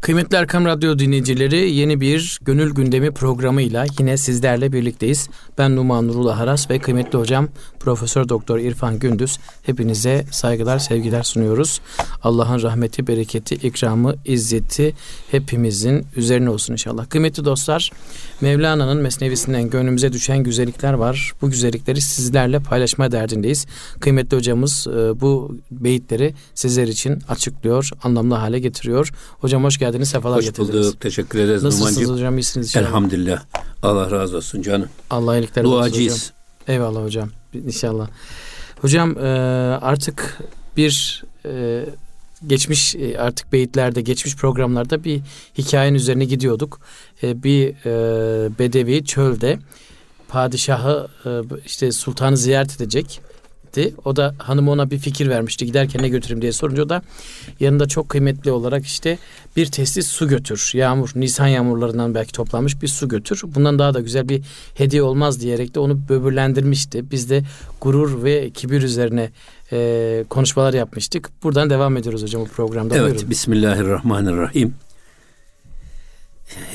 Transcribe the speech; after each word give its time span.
Kıymetli 0.00 0.36
Erkam 0.36 0.64
Radyo 0.64 0.98
dinleyicileri 0.98 1.70
yeni 1.70 2.00
bir 2.00 2.38
Gönül 2.42 2.74
Gündemi 2.74 3.10
programıyla 3.10 3.86
yine 3.98 4.16
sizlerle 4.16 4.72
birlikteyiz. 4.72 5.28
Ben 5.58 5.76
Numan 5.76 6.08
Nurullah 6.08 6.38
Haras 6.38 6.70
ve 6.70 6.78
kıymetli 6.78 7.18
hocam 7.18 7.48
Profesör 7.80 8.28
Doktor 8.28 8.58
İrfan 8.58 8.98
Gündüz. 8.98 9.38
Hepinize 9.62 10.24
saygılar, 10.30 10.78
sevgiler 10.78 11.22
sunuyoruz. 11.22 11.80
Allah'ın 12.22 12.62
rahmeti, 12.62 13.06
bereketi, 13.06 13.54
ikramı, 13.54 14.14
izzeti 14.24 14.94
hepimizin 15.30 16.06
üzerine 16.16 16.50
olsun 16.50 16.72
inşallah. 16.72 17.08
Kıymetli 17.08 17.44
dostlar, 17.44 17.90
Mevlana'nın 18.40 19.02
mesnevisinden 19.02 19.70
gönlümüze 19.70 20.12
düşen 20.12 20.38
güzellikler 20.38 20.92
var. 20.92 21.32
Bu 21.42 21.50
güzellikleri 21.50 22.00
sizlerle 22.00 22.58
paylaşma 22.58 23.12
derdindeyiz. 23.12 23.66
Kıymetli 24.00 24.36
hocamız 24.36 24.86
e, 24.86 25.20
bu 25.20 25.56
beyitleri 25.70 26.34
sizler 26.54 26.88
için 26.88 27.18
açıklıyor, 27.28 27.90
anlamlı 28.02 28.34
hale 28.34 28.58
getiriyor. 28.58 29.10
Hocam 29.38 29.64
hoş 29.64 29.78
geldiniz, 29.78 29.89
sefalar 30.06 30.38
hoş 30.38 30.44
getirdiniz. 30.44 30.78
Hoş 30.78 30.86
bulduk, 30.86 31.00
teşekkür 31.00 31.38
ederiz 31.38 31.62
Nasılsınız 31.62 31.96
Numancığım? 31.96 32.14
hocam, 32.14 32.38
iyisiniz 32.38 32.66
inşallah. 32.66 32.86
Elhamdülillah. 32.86 33.42
Allah 33.82 34.10
razı 34.10 34.36
olsun 34.36 34.62
canım. 34.62 34.88
Allah 35.10 35.36
iyilikler 35.36 35.64
Duacıyız. 35.64 36.14
hocam. 36.14 36.74
Eyvallah 36.74 37.04
hocam, 37.04 37.30
inşallah. 37.66 38.08
Hocam 38.80 39.18
e, 39.18 39.28
artık 39.82 40.38
bir 40.76 41.24
e, 41.44 41.84
geçmiş 42.46 42.94
e, 42.94 43.18
artık 43.18 43.52
beyitlerde, 43.52 44.00
geçmiş 44.00 44.36
programlarda 44.36 45.04
bir 45.04 45.20
hikayenin 45.58 45.96
üzerine 45.96 46.24
gidiyorduk. 46.24 46.80
Bir 47.22 47.74
bedevi 48.58 49.04
çölde 49.04 49.58
padişahı 50.28 51.08
işte 51.66 51.92
sultanı 51.92 52.36
ziyaret 52.36 52.80
edecekti. 53.70 53.94
O 54.04 54.16
da 54.16 54.34
hanım 54.38 54.68
ona 54.68 54.90
bir 54.90 54.98
fikir 54.98 55.28
vermişti. 55.28 55.66
Giderken 55.66 56.02
ne 56.02 56.08
götüreyim 56.08 56.42
diye 56.42 56.52
sorunca 56.52 56.82
o 56.82 56.88
da 56.88 57.02
yanında 57.60 57.88
çok 57.88 58.08
kıymetli 58.08 58.50
olarak 58.50 58.86
işte 58.86 59.18
bir 59.56 59.66
testis 59.66 60.06
su 60.06 60.28
götür. 60.28 60.70
Yağmur, 60.74 61.10
Nisan 61.14 61.46
yağmurlarından 61.46 62.14
belki 62.14 62.32
toplanmış 62.32 62.82
bir 62.82 62.88
su 62.88 63.08
götür. 63.08 63.42
Bundan 63.44 63.78
daha 63.78 63.94
da 63.94 64.00
güzel 64.00 64.28
bir 64.28 64.42
hediye 64.74 65.02
olmaz 65.02 65.40
diyerek 65.40 65.74
de 65.74 65.80
onu 65.80 65.98
böbürlendirmişti. 66.08 67.10
Biz 67.10 67.30
de 67.30 67.42
gurur 67.80 68.24
ve 68.24 68.50
kibir 68.50 68.82
üzerine 68.82 69.30
e, 69.72 70.24
konuşmalar 70.30 70.74
yapmıştık. 70.74 71.30
Buradan 71.42 71.70
devam 71.70 71.96
ediyoruz 71.96 72.22
hocam 72.22 72.42
bu 72.42 72.46
programda. 72.46 72.96
Evet, 72.96 73.10
Buyurun. 73.12 73.30
Bismillahirrahmanirrahim. 73.30 74.74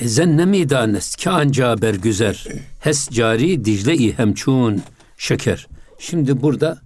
Zennemi 0.02 0.70
danes 0.70 1.16
ki 1.16 1.30
anca 1.30 1.82
bergüzer 1.82 2.48
hes 2.80 3.10
cari 3.10 3.66
dicle-i 3.66 4.18
hemçun 4.18 4.82
şeker. 5.18 5.68
Şimdi 6.00 6.42
burada 6.42 6.85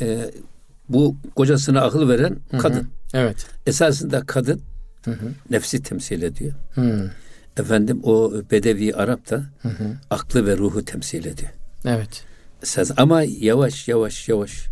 e, 0.00 0.30
bu 0.88 1.16
kocasına 1.36 1.80
akıl 1.80 2.08
veren 2.08 2.36
kadın. 2.58 2.88
Evet. 3.14 3.46
Esasında 3.66 4.26
kadın 4.26 4.60
Hı 5.04 5.10
hı. 5.10 5.32
nefsi 5.50 5.82
temsil 5.82 6.22
ediyor. 6.22 6.52
Hı. 6.74 7.10
Efendim 7.56 8.00
o 8.04 8.32
Bedevi 8.50 8.94
Arap 8.94 9.30
da 9.30 9.44
aklı 10.10 10.46
ve 10.46 10.56
ruhu 10.56 10.84
temsil 10.84 11.26
ediyor. 11.26 11.50
Evet. 11.84 12.24
Esas, 12.62 12.90
ama 12.96 13.22
yavaş 13.22 13.88
yavaş 13.88 14.28
yavaş 14.28 14.66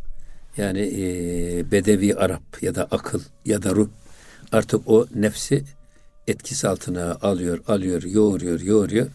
yani 0.57 0.81
e, 0.81 1.71
Bedevi 1.71 2.15
Arap 2.15 2.63
ya 2.63 2.75
da 2.75 2.85
akıl 2.91 3.21
ya 3.45 3.63
da 3.63 3.71
ruh 3.71 3.89
artık 4.53 4.89
o 4.89 5.07
nefsi 5.15 5.65
etkisi 6.27 6.69
altına 6.69 7.19
alıyor, 7.23 7.59
alıyor, 7.69 8.03
yoğuruyor, 8.03 8.61
yoğuruyor. 8.61 9.07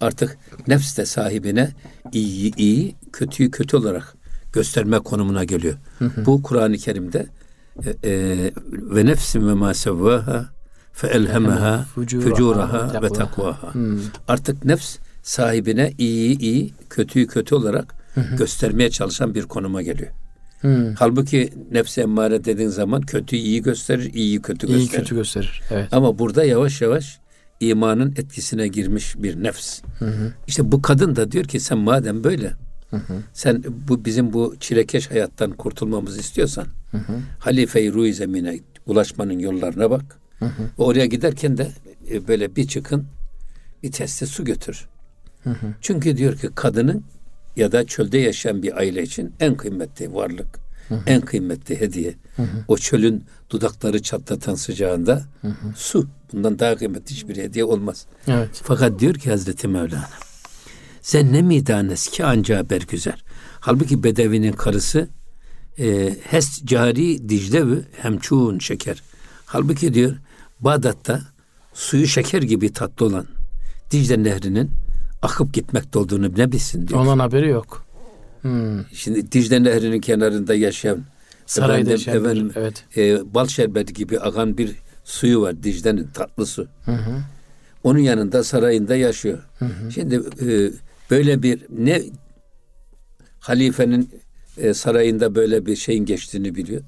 Artık 0.00 0.38
nefs 0.66 0.98
de 0.98 1.06
sahibine 1.06 1.70
iyi 2.12 2.56
iyi, 2.56 2.94
kötüyü 3.12 3.50
kötü 3.50 3.76
olarak 3.76 4.16
gösterme 4.52 4.98
konumuna 4.98 5.44
geliyor. 5.44 5.74
Bu 6.26 6.42
Kur'an-ı 6.42 6.76
Kerim'de 6.76 7.26
e, 7.84 8.10
e, 8.10 8.52
ve 8.70 9.06
nefsin 9.06 9.48
ve 9.48 9.54
ma 9.54 9.74
sevvaha 9.74 10.46
fe 10.92 11.06
elhemeha 11.06 11.84
Fucuraha 11.94 13.02
ve 13.02 13.08
takvaha. 13.08 13.72
Artık 14.28 14.64
nefs 14.64 14.96
sahibine 15.22 15.92
iyi 15.98 16.38
iyi, 16.38 16.72
kötüyü 16.90 17.26
kötü 17.26 17.54
olarak 17.54 17.94
göstermeye 18.38 18.90
çalışan 18.90 19.34
bir 19.34 19.42
konuma 19.42 19.82
geliyor. 19.82 20.10
Hı. 20.60 20.94
Halbuki 20.98 21.52
nefsi 21.72 22.00
emmare 22.00 22.44
dediğin 22.44 22.68
zaman 22.68 23.02
kötüyü 23.02 23.42
iyi 23.42 23.62
gösterir, 23.62 24.14
iyiyi 24.14 24.42
kötü 24.42 24.66
İyi 24.66 24.72
gösterir. 24.78 25.00
kötü 25.02 25.14
gösterir. 25.14 25.62
Evet. 25.70 25.88
Ama 25.92 26.18
burada 26.18 26.44
yavaş 26.44 26.80
yavaş 26.80 27.18
imanın 27.60 28.10
etkisine 28.10 28.68
girmiş 28.68 29.14
bir 29.18 29.42
nefs. 29.42 29.80
İşte 30.46 30.72
bu 30.72 30.82
kadın 30.82 31.16
da 31.16 31.32
diyor 31.32 31.44
ki 31.44 31.60
sen 31.60 31.78
madem 31.78 32.24
böyle 32.24 32.52
sen 33.32 33.64
bu 33.88 34.04
bizim 34.04 34.32
bu 34.32 34.54
çilekeş 34.60 35.10
hayattan 35.10 35.50
kurtulmamızı 35.50 36.20
istiyorsan 36.20 36.66
halife-i 37.38 37.92
ruh 37.92 38.12
zemine 38.12 38.60
ulaşmanın 38.86 39.38
yollarına 39.38 39.90
bak. 39.90 40.18
Ve 40.78 40.82
oraya 40.82 41.06
giderken 41.06 41.58
de 41.58 41.70
e, 42.10 42.28
böyle 42.28 42.56
bir 42.56 42.68
çıkın 42.68 43.06
bir 43.82 43.92
testi 43.92 44.26
su 44.26 44.44
götür. 44.44 44.88
Çünkü 45.80 46.16
diyor 46.16 46.36
ki 46.36 46.48
kadının 46.54 47.04
ya 47.56 47.72
da 47.72 47.86
çölde 47.86 48.18
yaşayan 48.18 48.62
bir 48.62 48.76
aile 48.76 49.02
için 49.02 49.32
en 49.40 49.56
kıymetli 49.56 50.14
varlık, 50.14 50.58
en 51.06 51.20
kıymetli 51.20 51.80
hediye. 51.80 52.14
O 52.68 52.76
çölün 52.76 53.24
dudakları 53.50 54.02
çatlatan 54.02 54.54
sıcağında 54.54 55.24
su. 55.76 56.08
Bundan 56.32 56.58
daha 56.58 56.76
kıymetli 56.76 57.14
hiçbir 57.14 57.36
hediye 57.36 57.64
olmaz. 57.64 58.06
Evet. 58.28 58.60
Fakat 58.64 58.98
diyor 58.98 59.14
ki 59.14 59.30
Hazreti 59.30 59.68
Mevlana 59.68 60.08
sen 61.10 61.32
ne 61.32 61.42
midanes 61.42 62.08
ki 62.08 62.24
anca 62.24 62.70
bergüzer. 62.70 63.24
Halbuki 63.60 64.02
Bedevi'nin 64.02 64.52
karısı 64.52 65.08
e, 65.78 66.16
hes 66.22 66.62
cari 66.64 67.28
diclevi 67.28 67.78
hemçun 67.96 68.58
şeker. 68.58 69.02
Halbuki 69.46 69.94
diyor 69.94 70.16
Bağdat'ta 70.60 71.20
suyu 71.74 72.06
şeker 72.06 72.42
gibi 72.42 72.72
tatlı 72.72 73.06
olan 73.06 73.26
Dicle 73.90 74.22
Nehri'nin 74.22 74.70
akıp 75.22 75.54
gitmekte 75.54 75.98
olduğunu 75.98 76.32
ne 76.36 76.52
bilsin 76.52 76.88
diyor. 76.88 77.00
Ondan 77.00 77.18
haberi 77.18 77.48
yok. 77.48 77.86
Hı. 78.42 78.84
Şimdi 78.92 79.32
Dicle 79.32 79.62
Nehri'nin 79.62 80.00
kenarında 80.00 80.54
yaşayan 80.54 81.04
Sarayda 81.46 81.92
efendim, 81.92 82.14
bir- 82.14 82.20
efendim, 82.20 82.52
evet. 82.56 82.84
e, 82.96 83.34
bal 83.34 83.46
şerbeti 83.46 83.92
gibi 83.92 84.20
akan 84.20 84.58
bir 84.58 84.76
suyu 85.04 85.40
var 85.40 85.62
Dicle'nin 85.62 86.06
tatlı 86.14 86.46
su. 86.46 86.66
Onun 87.84 87.98
yanında 87.98 88.44
sarayında 88.44 88.96
yaşıyor. 88.96 89.38
Şimdi 89.94 90.14
e, 90.14 90.70
böyle 91.10 91.42
bir 91.42 91.66
ne 91.70 92.02
halifenin 93.40 94.10
e, 94.56 94.74
sarayında 94.74 95.34
böyle 95.34 95.66
bir 95.66 95.76
şeyin 95.76 96.04
geçtiğini 96.04 96.54
biliyor. 96.54 96.82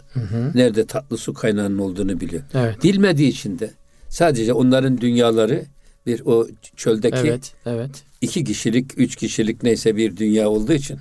Nerede 0.55 0.87
tatlı 0.87 1.19
su 1.19 1.35
kaynağının 1.35 1.79
olduğunu 1.79 2.21
biliyor. 2.21 2.43
Evet. 2.55 2.85
Bilmediği 2.85 3.29
için 3.29 3.59
de 3.59 3.71
sadece 4.09 4.53
onların 4.53 5.01
dünyaları 5.01 5.65
bir 6.07 6.21
o 6.25 6.47
çöldeki 6.77 7.19
Evet. 7.19 7.55
Evet. 7.67 7.91
iki 8.21 8.45
kişilik, 8.45 8.99
üç 8.99 9.17
kişilik 9.17 9.63
neyse 9.63 9.97
bir 9.97 10.17
dünya 10.17 10.49
olduğu 10.49 10.73
için 10.73 10.99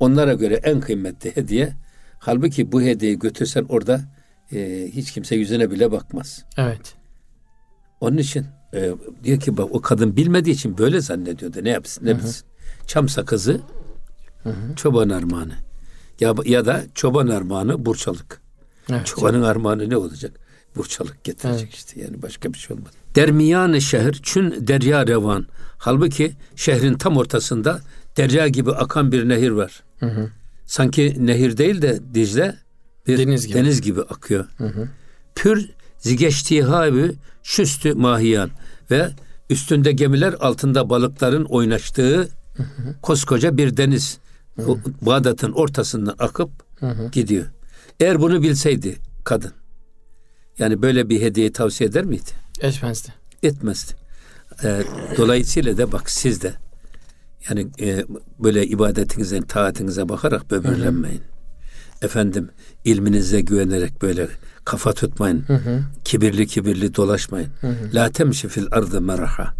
onlara 0.00 0.34
göre 0.34 0.54
en 0.54 0.80
kıymetli 0.80 1.36
hediye. 1.36 1.72
Halbuki 2.18 2.72
bu 2.72 2.82
hediyeyi 2.82 3.18
götürsen 3.18 3.66
orada 3.68 4.00
e, 4.52 4.88
hiç 4.92 5.12
kimse 5.12 5.36
yüzüne 5.36 5.70
bile 5.70 5.92
bakmaz. 5.92 6.44
Evet. 6.56 6.94
Onun 8.00 8.16
için 8.16 8.46
e, 8.74 8.90
diyor 9.24 9.40
ki 9.40 9.56
bak 9.56 9.68
o 9.70 9.80
kadın 9.80 10.16
bilmediği 10.16 10.50
için 10.50 10.78
böyle 10.78 11.00
zannediyordu. 11.00 11.64
Ne 11.64 11.70
yapsın 11.70 12.06
ne 12.06 12.18
bilsin. 12.18 12.46
Çam 12.86 13.08
sakızı 13.08 13.60
çoban 14.76 15.08
armağanı. 15.08 15.54
Ya, 16.20 16.34
ya 16.44 16.66
da 16.66 16.82
çoban 16.94 17.28
armağanı 17.28 17.86
burçalık. 17.86 18.40
Evet. 18.90 19.06
Çobanın 19.06 19.42
armağanı 19.42 19.90
ne 19.90 19.96
olacak? 19.96 20.32
Burçalık 20.76 21.24
getirecek 21.24 21.74
işte 21.74 22.00
yani 22.00 22.22
başka 22.22 22.52
bir 22.52 22.58
şey 22.58 22.76
olmaz. 22.76 22.92
Dermiyan 23.14 23.78
şehir 23.78 24.20
çün 24.22 24.66
derya 24.66 25.06
revan. 25.06 25.46
Halbuki 25.78 26.32
şehrin 26.56 26.94
tam 26.94 27.16
ortasında 27.16 27.80
derya 28.16 28.48
gibi 28.48 28.72
akan 28.72 29.12
bir 29.12 29.28
nehir 29.28 29.50
var. 29.50 29.82
Sanki 30.66 31.16
nehir 31.26 31.56
değil 31.56 31.82
de 31.82 32.00
Dicle 32.14 32.56
bir 33.06 33.18
Deniz 33.18 33.54
deniz 33.54 33.80
gibi. 33.80 33.94
gibi, 33.94 34.02
akıyor. 34.02 34.46
Pür 35.34 35.70
zigeçtihavi 35.98 37.12
şüstü 37.42 37.94
mahiyan 37.94 38.50
ve 38.90 39.08
üstünde 39.50 39.92
gemiler 39.92 40.32
altında 40.32 40.90
balıkların 40.90 41.44
oynaştığı 41.44 42.28
koskoca 43.02 43.56
bir 43.56 43.76
deniz. 43.76 44.18
O 44.66 44.78
Bağdat'ın 45.02 45.52
ortasından 45.52 46.14
akıp 46.18 46.50
gidiyor. 47.12 47.46
Eğer 48.00 48.20
bunu 48.20 48.42
bilseydi 48.42 48.96
kadın 49.24 49.52
yani 50.58 50.82
böyle 50.82 51.08
bir 51.08 51.20
hediye 51.20 51.52
tavsiye 51.52 51.90
eder 51.90 52.04
miydi? 52.04 52.30
Etmezdi. 52.60 53.08
Etmezdi. 53.42 53.92
Ee, 54.64 54.82
dolayısıyla 55.16 55.78
da 55.78 55.92
bak 55.92 56.10
siz 56.10 56.42
de 56.42 56.54
yani 57.48 57.66
e, 57.80 58.04
böyle 58.38 58.66
ibadetinize, 58.66 59.40
taatinize 59.40 60.08
bakarak 60.08 60.50
böbürlenmeyin. 60.50 61.22
Efendim 62.02 62.50
ilminize 62.84 63.40
güvenerek 63.40 64.02
böyle 64.02 64.28
kafa 64.64 64.92
tutmayın. 64.92 65.44
Kibirli 66.04 66.46
kibirli 66.46 66.94
dolaşmayın. 66.94 67.50
La 67.94 68.10
temşi 68.10 68.48
fil 68.48 68.66
ardı 68.70 69.00
meraha. 69.00 69.54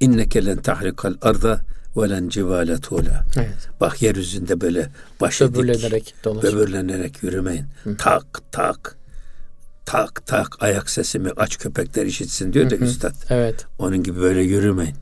İnneke 0.00 0.44
len 0.46 0.62
tahrikal 0.62 1.14
arda 1.22 1.60
ve 1.96 2.10
len 2.10 2.28
civale 2.28 2.78
tuğla. 2.80 3.24
Evet. 3.36 3.68
Bak 3.80 4.02
yeryüzünde 4.02 4.60
böyle 4.60 4.90
başı 5.20 5.48
dik, 5.48 5.54
Böbürlenerek 5.56 6.14
dolaşmayın. 6.24 6.56
böbürlenerek 6.58 7.22
yürümeyin. 7.22 7.64
Tak 7.98 8.24
tak 8.52 8.96
tak 9.86 10.26
tak 10.26 10.56
ayak 10.62 10.90
sesimi 10.90 11.30
aç 11.36 11.58
köpekler 11.58 12.06
işitsin 12.06 12.52
diyor 12.52 12.70
da 12.70 12.76
üstad. 12.76 13.14
Evet. 13.30 13.66
Onun 13.78 14.02
gibi 14.02 14.20
böyle 14.20 14.42
yürümeyin. 14.42 14.96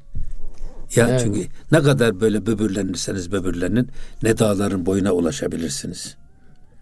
Ya 0.97 1.09
Evet. 1.09 1.21
çünkü 1.25 1.47
ne 1.73 1.83
kadar 1.83 2.21
böyle 2.21 2.47
böbürlenirseniz 2.47 3.33
böbürlenin 3.33 3.91
ne 4.23 4.39
dağların 4.39 4.87
boyuna 4.87 5.13
ulaşabilirsiniz. 5.13 6.17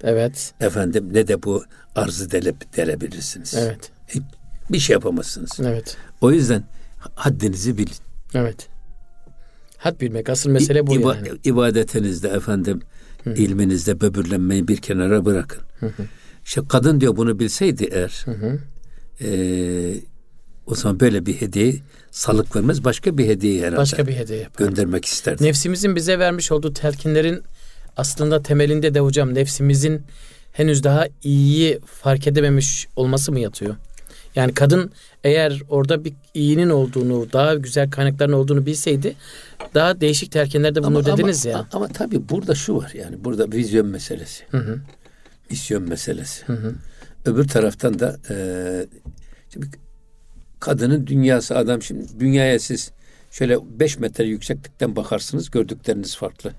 Evet. 0.03 0.55
Efendim 0.61 1.09
ne 1.13 1.29
de 1.29 1.43
bu 1.43 1.65
arzı 1.97 2.31
delip 2.31 2.77
delebilirsiniz. 2.77 3.55
Evet. 3.55 3.91
Bir 4.71 4.79
şey 4.79 4.95
yapamazsınız. 4.95 5.51
Evet. 5.61 5.97
O 6.21 6.31
yüzden 6.33 6.65
haddinizi 7.15 7.79
bilin. 7.79 7.95
Evet. 8.35 8.69
Had 9.85 10.01
bilmek 10.01 10.29
asıl 10.29 10.51
mesele 10.51 10.87
bu 10.87 10.95
İba- 10.95 11.17
yani. 11.17 11.29
İbadetinizde 11.45 12.29
efendim 12.29 12.81
ilminizde 13.27 14.01
böbürlenmeyi 14.01 14.69
bir 14.69 14.77
kenara 14.77 15.25
bırakın. 15.25 15.63
İşte 16.45 16.61
kadın 16.69 17.01
diyor 17.01 17.17
bunu 17.17 17.39
bilseydi 17.39 17.89
eğer 17.93 18.25
eee, 19.21 19.95
o 20.67 20.75
zaman 20.75 21.01
böyle 21.01 21.27
bir 21.27 21.35
hediye 21.41 21.75
salık 22.11 22.57
vermez 22.57 22.85
başka 22.85 23.19
bir 23.19 23.27
hediye 23.27 23.61
herhalde 23.61 23.77
Başka 23.77 24.07
bir 24.07 24.17
hediye 24.17 24.39
yapar. 24.39 24.67
göndermek 24.67 25.05
isterdi. 25.05 25.45
Nefsimizin 25.45 25.97
bize 25.97 26.19
vermiş 26.19 26.53
olduğu 26.53 26.73
telkinlerin 26.73 27.43
aslında 27.97 28.43
temelinde 28.43 28.95
de 28.95 29.01
hocam 29.01 29.35
nefsimizin 29.35 30.03
henüz 30.53 30.85
daha 30.85 31.07
iyiyi 31.23 31.79
fark 31.87 32.27
edememiş 32.27 32.87
olması 32.97 33.33
mı 33.33 33.41
yatıyor? 33.41 33.75
Yani 34.35 34.55
kadın 34.55 34.91
eğer 35.25 35.63
orada 35.69 36.05
bir 36.05 36.13
iyinin 36.35 36.71
olduğunu, 36.71 37.33
daha 37.33 37.55
güzel 37.55 37.91
kaynakların 37.91 38.33
olduğunu 38.33 38.67
bilseydi 38.67 39.15
daha 39.75 40.01
değişik 40.01 40.33
telkinlerde 40.33 40.83
bulunur 40.83 41.05
dediniz 41.07 41.45
ya. 41.45 41.59
Ama, 41.59 41.69
ama 41.73 41.89
tabii 41.89 42.29
burada 42.29 42.55
şu 42.55 42.77
var 42.77 42.93
yani 42.95 43.25
burada 43.25 43.53
vizyon 43.53 43.87
meselesi. 43.87 44.45
Misyon 45.51 45.83
meselesi. 45.83 46.45
Öbür 47.25 47.49
taraftan 47.49 47.99
da 47.99 48.17
eee, 48.31 48.87
şimdi 49.53 49.67
kadının 50.61 51.07
dünyası 51.07 51.57
adam 51.57 51.83
şimdi 51.83 52.07
dünyaya 52.21 52.59
siz 52.59 52.91
şöyle 53.31 53.59
5 53.81 53.99
metre 53.99 54.25
yükseklikten 54.25 54.97
bakarsınız 54.97 55.51
gördükleriniz 55.51 56.17
farklı. 56.17 56.53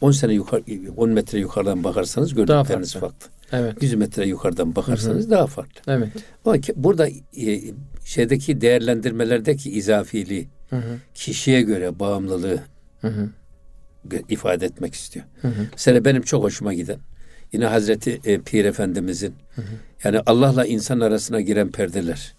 10 0.00 0.10
sene 0.12 0.32
yukarı 0.34 0.62
10 0.96 1.10
metre 1.10 1.38
yukarıdan 1.38 1.84
bakarsanız 1.84 2.34
gördükleriniz 2.34 2.92
farklı. 2.92 3.08
farklı. 3.08 3.37
Evet. 3.52 3.82
100 3.82 3.94
metre 3.94 4.26
yukarıdan 4.26 4.76
bakarsanız 4.76 5.30
daha 5.30 5.46
farklı. 5.46 5.92
Evet. 5.92 6.08
Ama 6.44 6.58
ki 6.58 6.72
burada 6.76 7.08
e, 7.08 7.60
şeydeki 8.04 8.60
değerlendirmelerdeki 8.60 9.70
izafiliği 9.70 10.48
kişiye 11.14 11.62
göre 11.62 11.98
bağımlılığı 11.98 12.60
gö- 14.08 14.22
ifade 14.28 14.66
etmek 14.66 14.94
istiyor. 14.94 15.26
Mesela 15.72 16.04
benim 16.04 16.22
çok 16.22 16.44
hoşuma 16.44 16.74
giden 16.74 16.98
yine 17.52 17.66
Hazreti 17.66 18.20
e, 18.24 18.40
Pir 18.40 18.64
Efendimizin 18.64 19.34
yani 20.04 20.20
Allah'la 20.26 20.66
insan 20.66 21.00
arasına 21.00 21.40
giren 21.40 21.70
perdeler 21.70 22.34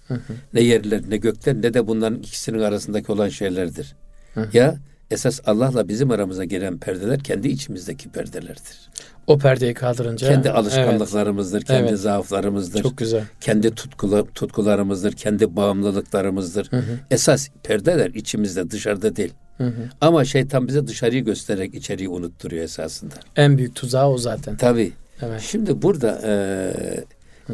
ne 0.53 0.61
yerler 0.61 1.01
ne 1.09 1.17
gökler 1.17 1.55
ne 1.55 1.73
de 1.73 1.87
bunların 1.87 2.19
ikisinin 2.19 2.59
arasındaki 2.59 3.11
olan 3.11 3.29
şeylerdir. 3.29 3.95
Ya 4.53 4.77
esas 5.11 5.39
Allah'la 5.45 5.87
bizim 5.87 6.11
aramıza 6.11 6.45
giren 6.45 6.77
perdeler 6.77 7.19
kendi 7.19 7.47
içimizdeki 7.47 8.09
perdelerdir. 8.09 8.89
O 9.27 9.37
perdeyi 9.37 9.73
kaldırınca. 9.73 10.27
Kendi 10.27 10.51
alışkanlıklarımızdır, 10.51 11.61
kendi 11.61 11.89
Evet. 11.89 11.99
zaaflarımızdır. 11.99 12.75
Evet, 12.75 12.83
çok 12.83 12.97
güzel. 12.97 13.23
kendi 13.41 13.75
tutkula, 13.75 14.25
tutkularımızdır, 14.25 15.11
kendi 15.11 15.55
bağımlılıklarımızdır. 15.55 16.69
Esas 17.11 17.47
perdeler 17.63 18.09
içimizde, 18.09 18.71
dışarıda 18.71 19.15
değil. 19.15 19.33
Ama 20.01 20.25
şeytan 20.25 20.67
bize 20.67 20.87
dışarıyı 20.87 21.25
göstererek 21.25 21.75
içeriği 21.75 22.09
unutturuyor 22.09 22.63
esasında. 22.63 23.13
En 23.35 23.57
büyük 23.57 23.75
tuzağı 23.75 24.09
o 24.09 24.17
zaten. 24.17 24.57
Tabii. 24.57 24.91
Evet. 25.21 25.41
Şimdi 25.41 25.81
burada 25.81 26.21
e, 26.25 26.73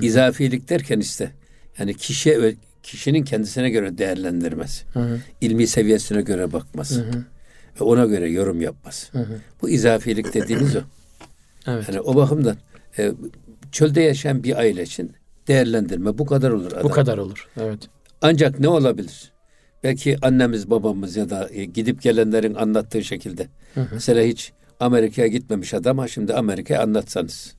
izafilik 0.02 0.70
derken 0.70 1.00
işte 1.00 1.32
yani 1.80 1.94
kişiye 1.94 2.56
kişinin 2.84 3.24
kendisine 3.24 3.70
göre 3.70 3.98
değerlendirmesi, 3.98 4.86
ilmi 5.42 5.68
seviyesine 5.68 6.22
göre 6.22 6.54
bakması 6.54 7.06
ve 7.82 7.84
ona 7.84 8.06
göre 8.06 8.30
yorum 8.30 8.62
yapması. 8.62 9.26
Bu 9.62 9.70
izafilik 9.70 10.34
dediğimiz 10.34 10.76
o. 10.76 10.80
Evet. 11.68 11.86
Yani 11.90 12.02
o 12.02 12.16
bakımdan 12.16 12.58
e, 12.98 13.12
çölde 13.72 14.02
yaşayan 14.02 14.44
bir 14.44 14.58
aile 14.58 14.84
için 14.84 15.12
değerlendirme 15.48 16.18
bu 16.18 16.26
kadar 16.26 16.52
olur. 16.52 16.72
Bu 16.72 16.76
adam. 16.78 16.92
kadar 16.92 17.18
olur. 17.18 17.50
Evet. 17.62 17.80
Ancak 18.22 18.60
ne 18.60 18.68
olabilir? 18.68 19.32
Belki 19.84 20.18
annemiz 20.22 20.70
babamız 20.70 21.16
ya 21.16 21.30
da 21.30 21.50
e, 21.52 21.66
gidip 21.66 22.02
gelenlerin 22.02 22.54
anlattığı 22.56 23.04
şekilde. 23.04 23.48
Mesela 23.92 24.24
hiç 24.24 24.52
Amerika'ya 24.80 25.28
gitmemiş 25.28 25.74
adam 25.74 25.98
ha 25.98 26.08
şimdi 26.08 26.34
Amerika'ya 26.34 26.82
anlatsanız. 26.84 27.56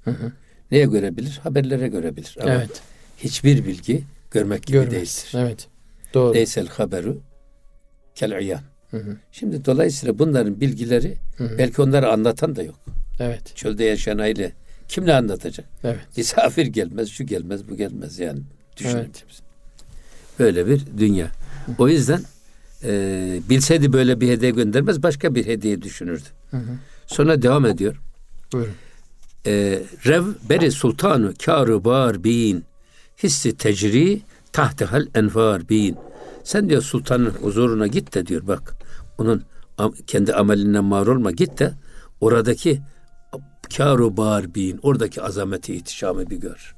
Neye 0.70 0.84
görebilir? 0.86 1.40
Haberlere 1.42 1.88
görebilir. 1.88 2.36
Ama 2.42 2.50
Evet. 2.54 2.82
hiçbir 3.18 3.66
bilgi 3.66 4.02
görmek 4.30 4.66
gibi 4.66 4.72
Görmez. 4.76 4.92
değildir. 4.92 5.32
Evet. 5.34 5.68
Doğru. 6.14 6.34
Leysel 6.34 6.66
haberu 6.68 7.18
kel 8.14 8.40
iyan. 8.40 8.60
Şimdi 9.32 9.64
dolayısıyla 9.64 10.18
bunların 10.18 10.60
bilgileri 10.60 11.14
belki 11.58 11.82
onları 11.82 12.12
anlatan 12.12 12.56
da 12.56 12.62
yok. 12.62 12.74
Evet. 13.20 13.56
Çölde 13.56 13.84
yaşayan 13.84 14.18
aile 14.18 14.52
kimle 14.88 15.14
anlatacak? 15.14 15.66
Evet. 15.84 16.00
Misafir 16.16 16.66
gelmez, 16.66 17.08
şu 17.08 17.24
gelmez, 17.24 17.68
bu 17.70 17.76
gelmez 17.76 18.18
yani. 18.18 18.40
Düşünün 18.76 18.94
Evet. 18.94 19.24
Böyle 20.38 20.66
bir 20.66 20.80
dünya. 20.98 21.30
O 21.78 21.88
yüzden 21.88 22.20
e, 22.84 23.40
bilseydi 23.48 23.92
böyle 23.92 24.20
bir 24.20 24.28
hediye 24.28 24.50
göndermez, 24.50 25.02
başka 25.02 25.34
bir 25.34 25.46
hediye 25.46 25.82
düşünürdü. 25.82 26.28
Sonra 27.06 27.42
devam 27.42 27.66
ediyor. 27.66 27.96
Buyurun. 28.52 28.72
E, 29.46 29.82
Rev 30.06 30.24
beri 30.48 30.70
sultanu 30.70 31.32
kâru 31.44 31.84
bar 31.84 32.24
bin 32.24 32.64
hissi 33.22 33.56
tecri 33.56 34.20
tahtehal 34.52 35.06
envar 35.14 35.68
bin. 35.68 35.96
Sen 36.44 36.68
diyor 36.68 36.82
sultanın 36.82 37.30
huzuruna 37.30 37.86
git 37.86 38.14
de 38.14 38.26
diyor 38.26 38.46
bak. 38.46 38.74
Onun 39.18 39.42
kendi 40.06 40.34
amelinden 40.34 40.84
mağrur 40.84 41.16
olma 41.16 41.30
git 41.30 41.58
de 41.58 41.72
oradaki 42.20 42.80
kâru 43.76 44.16
bar 44.16 44.54
bin 44.54 44.78
oradaki 44.82 45.22
azameti 45.22 45.74
ihtişamı 45.74 46.30
bir 46.30 46.36
gör. 46.36 46.76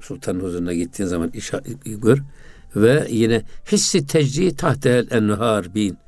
Sultanın 0.00 0.40
huzuruna 0.40 0.74
gittiğin 0.74 1.08
zaman 1.08 1.30
işa, 1.30 1.62
gör 1.84 2.18
ve 2.76 3.06
yine 3.10 3.42
hissi 3.72 4.06
tecri 4.06 4.56
tahtel 4.56 5.10
enhar 5.10 5.74
bin. 5.74 5.98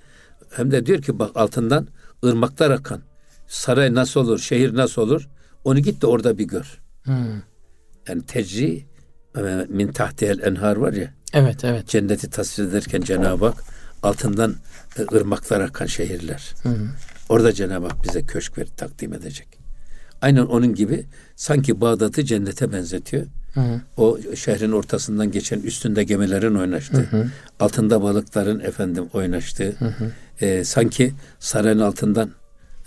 Hem 0.51 0.71
de 0.71 0.87
diyor 0.87 1.03
ki 1.03 1.19
bak 1.19 1.31
altından 1.35 1.87
ırmaklar 2.25 2.71
akan. 2.71 3.01
Saray 3.49 3.95
nasıl 3.95 4.21
olur, 4.21 4.39
şehir 4.39 4.77
nasıl 4.77 5.03
olur? 5.03 5.29
Onu 5.65 5.79
git 5.79 6.03
de 6.03 6.07
orada 6.07 6.39
bir 6.39 6.45
gör. 6.45 6.81
Hmm. 7.05 7.43
Yani 8.09 8.27
tecri 8.27 8.87
e, 9.37 9.67
min 9.69 9.93
tahtel 9.93 10.39
enhar 10.39 10.77
var 10.77 10.93
ya 10.93 11.15
Evet, 11.33 11.65
evet. 11.65 11.89
cenneti 11.89 12.31
tasvir 12.31 12.65
ederken 12.65 13.01
Cenab-ı 13.01 13.47
Hak 13.47 13.65
altından 14.03 14.55
ırmaklar 15.13 15.61
akan 15.61 15.87
şehirler. 15.87 16.55
Orada 17.29 17.53
Cenab-ı 17.53 17.87
Hak 17.87 18.05
bize 18.09 18.23
köşk 18.23 18.59
ver, 18.59 18.67
takdim 18.77 19.13
edecek. 19.13 19.49
Aynen 20.23 20.43
onun 20.43 20.75
gibi 20.75 21.07
sanki 21.37 21.81
Bağdat'ı 21.81 22.25
cennete 22.25 22.73
benzetiyor. 22.73 23.27
O 23.97 24.19
şehrin 24.37 24.73
ortasından 24.73 25.31
geçen 25.31 25.61
üstünde 25.61 26.05
gemilerin 26.05 26.55
oynaştığı, 26.55 27.31
altında 27.61 28.03
balıkların 28.03 28.61
efendim 28.61 29.09
oynaştığı, 29.13 29.77
e, 30.41 30.65
sanki 30.65 31.15
sarayın 31.39 31.79
altından 31.79 32.31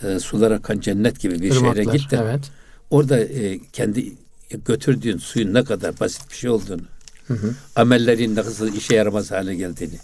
e, 0.04 0.20
sular 0.20 0.52
akan 0.52 0.80
cennet 0.80 1.20
gibi 1.20 1.40
bir 1.40 1.54
şehre 1.54 1.82
Irmaklar, 1.82 1.94
git 1.94 2.12
de 2.12 2.20
Evet. 2.22 2.42
orada 2.90 3.20
e, 3.20 3.60
kendi 3.60 4.14
götürdüğün 4.66 5.18
suyun 5.18 5.54
ne 5.54 5.64
kadar 5.64 6.00
basit 6.00 6.32
bir 6.32 6.36
şey 6.36 6.50
olduğunu, 6.50 6.82
amellerin 7.76 8.36
ne 8.36 8.42
kadar 8.44 8.74
işe 8.74 8.96
yaramaz 8.96 9.32
hale 9.32 9.56
geldiğini, 9.56 10.00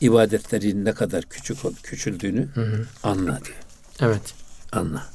ibadetlerin 0.00 0.84
ne 0.84 0.92
kadar 0.92 1.22
küçük 1.24 1.64
ol, 1.64 1.72
küçüldüğünü 1.82 2.48
anla 3.02 3.40
diyor. 3.44 3.58
Evet. 4.00 4.34
Anla. 4.72 5.06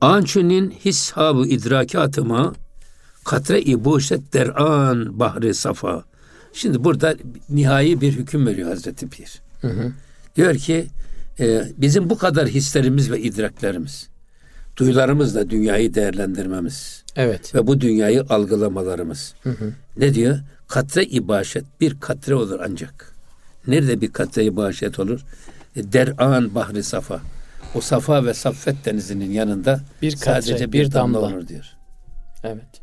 Ançünin 0.00 0.70
hishabu 0.70 1.46
idrakatıma 1.46 2.54
katre 3.24 3.62
ibuşet 3.62 4.32
der'an 4.34 5.18
bahri 5.18 5.54
safa. 5.54 6.04
Şimdi 6.52 6.84
burada 6.84 7.16
nihai 7.48 8.00
bir 8.00 8.12
hüküm 8.12 8.46
veriyor 8.46 8.68
Hazreti 8.68 9.08
Pir. 9.08 9.40
Diyor 10.36 10.54
ki 10.54 10.86
e, 11.40 11.62
bizim 11.76 12.10
bu 12.10 12.18
kadar 12.18 12.48
hislerimiz 12.48 13.10
ve 13.10 13.20
idraklerimiz, 13.20 14.08
duyularımızla 14.76 15.50
dünyayı 15.50 15.94
değerlendirmemiz 15.94 17.02
Evet. 17.16 17.54
ve 17.54 17.66
bu 17.66 17.80
dünyayı 17.80 18.24
algılamalarımız. 18.28 19.34
Ne 19.96 20.14
diyor? 20.14 20.38
Katre 20.68 21.04
ibaşet 21.04 21.64
bir 21.80 22.00
katre 22.00 22.34
olur 22.34 22.60
ancak. 22.64 23.17
Nerede 23.68 24.00
bir 24.00 24.12
katre 24.12 24.44
ibaşet 24.44 24.98
olur? 24.98 25.20
E, 25.76 25.92
Der'an 25.92 26.54
bahri 26.54 26.82
safa. 26.82 27.20
O 27.74 27.80
safa 27.80 28.24
ve 28.24 28.34
saffet 28.34 28.84
denizinin 28.84 29.30
yanında 29.30 29.80
Bir 30.02 30.12
katre, 30.16 30.42
sadece 30.42 30.72
bir 30.72 30.80
bir 30.80 30.92
damla, 30.92 31.22
damla. 31.22 31.36
olur 31.36 31.48
diyor. 31.48 31.64
Evet. 32.44 32.80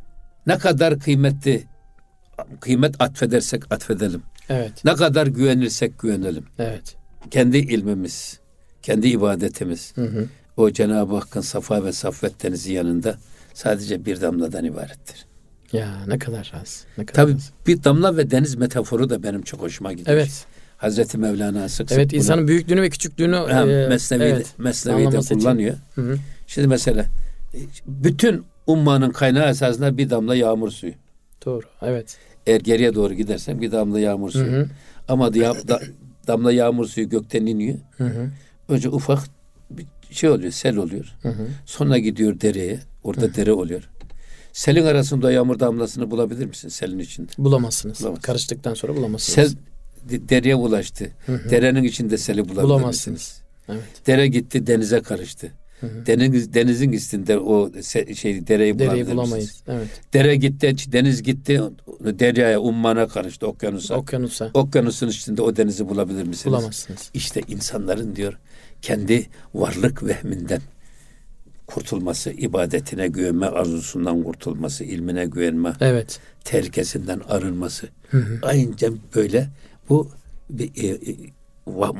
Ne 0.47 0.57
kadar 0.57 0.99
kıymetli 0.99 1.63
kıymet 2.61 2.95
atfedersek 3.01 3.71
atfedelim. 3.73 4.21
Evet. 4.49 4.85
Ne 4.85 4.95
kadar 4.95 5.27
güvenirsek 5.27 5.99
güvenelim. 5.99 6.45
Evet. 6.59 6.95
Kendi 7.31 7.57
ilmimiz, 7.57 8.39
kendi 8.81 9.07
ibadetimiz 9.07 9.93
o 10.57 10.71
Cenab-ı 10.71 11.15
Hakk'ın 11.15 11.41
safa 11.41 11.85
ve 11.85 11.91
saffet 11.91 12.43
denizi 12.43 12.73
yanında 12.73 13.17
sadece 13.53 14.05
bir 14.05 14.21
damladan 14.21 14.65
ibarettir. 14.65 15.25
Ya 15.71 16.05
ne 16.07 16.19
kadar 16.19 16.53
az. 16.61 16.85
Ne 16.97 17.05
kadar 17.05 17.23
Tabii 17.23 17.35
az. 17.35 17.51
bir 17.67 17.83
damla 17.83 18.17
ve 18.17 18.31
deniz 18.31 18.55
metaforu 18.55 19.09
da 19.09 19.23
benim 19.23 19.41
çok 19.41 19.61
hoşuma 19.61 19.93
gidiyor. 19.93 20.17
Evet. 20.17 20.45
Hazreti 20.77 21.17
Mevlana 21.17 21.69
sık 21.69 21.89
sık 21.89 21.97
Evet 21.97 22.11
bunu- 22.11 22.17
insanın 22.17 22.47
büyüklüğünü 22.47 22.81
ve 22.81 22.89
küçüklüğünü 22.89 23.35
Ha, 23.35 23.61
e, 23.67 23.87
Mesnevi'de, 23.87 24.25
evet, 24.25 24.87
anlaması 24.87 25.19
için. 25.33 25.39
kullanıyor. 25.39 25.75
Hı 25.95 26.01
hı. 26.01 26.17
Şimdi 26.47 26.67
mesela 26.67 27.05
e, 27.53 27.57
bütün 27.87 28.43
ummanın 28.67 29.11
kaynağı 29.11 29.49
esasında 29.49 29.97
bir 29.97 30.09
damla 30.09 30.35
yağmur 30.35 30.71
suyu. 30.71 30.93
Doğru. 31.45 31.65
Evet. 31.81 32.17
Eğer 32.47 32.61
geriye 32.61 32.95
doğru 32.95 33.13
gidersen 33.13 33.61
bir 33.61 33.71
damla 33.71 33.99
yağmur 33.99 34.27
Hı 34.27 34.31
suyu. 34.31 34.51
hı. 34.51 34.67
Ama 35.07 35.31
ya- 35.33 35.67
da- 35.67 35.81
damla 36.27 36.51
yağmur 36.51 36.85
suyu 36.87 37.09
gökten 37.09 37.45
iniyor. 37.45 37.77
Hı 37.97 38.03
hı. 38.03 38.29
Önce 38.69 38.89
ufak 38.89 39.19
bir 39.69 39.85
şey 40.11 40.29
oluyor, 40.29 40.51
sel 40.51 40.77
oluyor. 40.77 41.05
Hı 41.21 41.29
hı. 41.29 41.47
Sonra 41.65 41.97
gidiyor 41.97 42.41
dereye. 42.41 42.79
Orada 43.03 43.35
dere 43.35 43.53
oluyor. 43.53 43.89
Selin 44.53 44.85
arasında 44.85 45.31
yağmur 45.31 45.59
damlasını 45.59 46.11
bulabilir 46.11 46.45
misin 46.45 46.69
selin 46.69 46.99
içinde? 46.99 47.31
Bulamazsınız. 47.37 47.99
Bulamazsınız. 47.99 48.25
Karıştıktan 48.25 48.73
sonra 48.73 48.95
bulamazsınız. 48.95 49.49
Sel 49.49 49.57
de- 49.57 49.61
dereye 50.09 50.55
ulaştı. 50.55 51.11
Derenin 51.27 51.83
içinde 51.83 52.17
seli 52.17 52.43
bulabilir 52.49 52.63
Bulamazsınız. 52.63 53.41
Evet. 53.69 53.83
Dere 54.07 54.27
gitti 54.27 54.67
denize 54.67 55.01
karıştı. 55.01 55.51
Deniz, 55.81 56.53
denizin 56.53 56.91
üstünde 56.91 57.37
o 57.37 57.69
se- 57.69 58.15
şey 58.15 58.47
dereyi 58.47 58.79
Dereyi 58.79 59.07
bulamayız. 59.07 59.63
Evet. 59.67 59.87
Dere 60.13 60.35
gitti, 60.35 60.75
deniz 60.91 61.23
gitti, 61.23 61.61
deryaya, 62.01 62.59
ummana 62.61 63.07
karıştı, 63.07 63.47
okyanusa. 63.47 63.95
Okyanusa 63.95 64.51
Okyanusun 64.53 65.07
içinde 65.07 65.41
o 65.41 65.55
denizi 65.55 65.89
bulabilir 65.89 66.23
misiniz? 66.23 66.45
bulamazsınız. 66.45 67.09
İşte 67.13 67.41
insanların 67.47 68.15
diyor 68.15 68.37
kendi 68.81 69.25
varlık 69.55 70.03
vehminden 70.03 70.61
kurtulması, 71.67 72.31
ibadetine 72.31 73.07
güvenme 73.07 73.45
arzusundan 73.45 74.23
kurtulması, 74.23 74.83
ilmine 74.83 75.25
güvenme, 75.25 75.73
Evet. 75.81 76.19
tehlikesinden 76.43 77.19
arınması. 77.29 77.87
Aynı 78.41 78.73
böyle 79.15 79.47
bu 79.89 80.11
bir, 80.49 80.83
e, 80.83 80.87
e, 80.87 81.15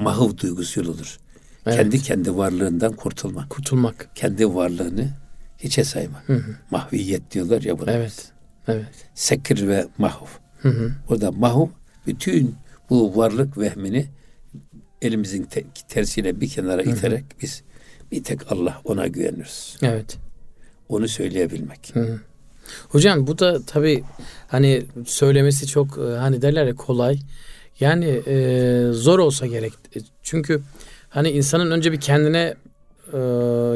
mahuv 0.04 0.38
duygusuyla 0.38 0.92
olur. 0.92 1.20
Evet. 1.65 1.77
Kendi 1.77 2.01
kendi 2.01 2.38
varlığından 2.38 2.94
kurtulma. 2.94 3.50
Kurtulmak. 3.50 4.10
Kendi 4.15 4.56
varlığını 4.56 5.10
hiçe 5.60 5.84
sayma. 5.84 6.24
Mahviyet 6.72 7.32
diyorlar 7.32 7.62
ya 7.62 7.80
buna. 7.80 7.92
Evet. 7.92 8.32
Evet. 8.68 8.86
Sekir 9.15 9.68
ve 9.68 9.88
mahuv. 9.98 10.27
Hı 10.62 10.70
hı. 10.70 10.92
Orada 11.10 11.32
mahuv 11.32 11.68
bütün 12.08 12.56
bu 12.89 13.18
varlık 13.18 13.58
vehmini 13.58 14.06
elimizin 15.01 15.44
te- 15.44 15.63
tersiyle 15.88 16.42
bir 16.42 16.50
kenara 16.50 16.82
iterek 16.82 17.25
biz 17.42 17.63
bir 18.12 18.24
tek 18.24 18.51
Allah 18.51 18.82
ona 18.84 19.08
güveniyoruz. 19.08 19.77
Evet. 19.82 20.18
Onu 20.89 21.08
söyleyebilmek. 21.08 21.94
Hocam 22.89 23.27
bu 23.27 23.39
da 23.39 23.62
tabii 23.65 24.04
hani 24.48 24.86
söylemesi 25.06 25.68
çok 25.68 25.98
e, 25.98 26.01
hani 26.01 26.42
derler 26.42 26.65
ya 26.65 26.75
kolay. 26.75 27.20
Yani 27.79 28.05
e, 28.05 28.88
zor 28.91 29.20
olsa 29.20 29.46
gerek. 29.46 29.74
E, 29.96 30.00
Çünkü 30.24 30.62
hani 31.10 31.29
insanın 31.29 31.72
önce 31.72 31.91
bir 31.91 32.00
kendine 32.00 32.53
e, 33.08 33.17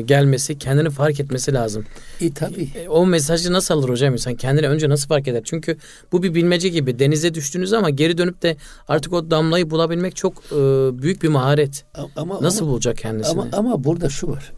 gelmesi, 0.01 0.57
kendini 0.57 0.89
fark 0.89 1.19
etmesi 1.19 1.53
lazım. 1.53 1.85
İyi 2.19 2.33
tabii. 2.33 2.69
E, 2.75 2.89
o 2.89 3.05
mesajı 3.05 3.53
nasıl 3.53 3.73
alır 3.73 3.89
hocam 3.89 4.13
insan? 4.13 4.35
Kendini 4.35 4.67
önce 4.67 4.89
nasıl 4.89 5.07
fark 5.07 5.27
eder? 5.27 5.41
Çünkü 5.45 5.77
bu 6.11 6.23
bir 6.23 6.35
bilmece 6.35 6.69
gibi. 6.69 6.99
Denize 6.99 7.33
düştünüz 7.33 7.73
ama 7.73 7.89
geri 7.89 8.17
dönüp 8.17 8.41
de 8.41 8.57
artık 8.87 9.13
o 9.13 9.31
damlayı 9.31 9.69
bulabilmek 9.69 10.15
çok 10.15 10.33
e, 10.51 10.55
büyük 11.01 11.23
bir 11.23 11.27
maharet. 11.29 11.85
Ama 12.15 12.41
Nasıl 12.41 12.61
ama, 12.63 12.71
bulacak 12.71 12.97
kendisini? 12.97 13.31
ama, 13.41 13.47
ama 13.53 13.83
burada 13.83 14.09
şu 14.09 14.27
var. 14.27 14.53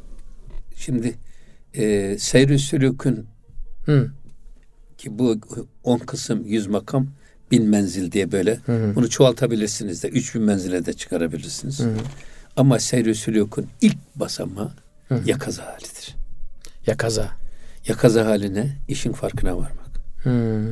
Şimdi 0.76 1.16
e, 1.74 2.16
seyr-i 2.20 2.60
sülükün 2.60 3.26
Hı. 3.86 4.12
ki 4.98 5.20
bu 5.20 5.36
10 5.84 5.98
kısım 5.98 6.46
100 6.46 6.68
makam 6.68 7.08
bin 7.52 7.70
menzil 7.70 8.12
diye 8.12 8.32
böyle 8.32 8.60
bunu 8.68 9.10
çoğaltabilirsiniz 9.10 10.04
de 10.04 10.08
3000 10.08 10.42
menzile 10.42 10.86
de 10.86 10.94
çıkarabilirsiniz. 10.94 11.82
Ama 12.56 12.80
seyr-i 12.80 13.16
sülükün 13.16 13.68
ilk 13.82 13.98
basamağı 14.16 14.72
yakaza 15.26 15.66
halidir. 15.66 16.16
Ya 16.88 16.98
kaza. 16.98 17.32
Yakaza 17.88 18.26
haline 18.26 18.78
işin 18.88 19.14
farkına 19.14 19.58
varmak. 19.58 19.92
Hı. 20.24 20.64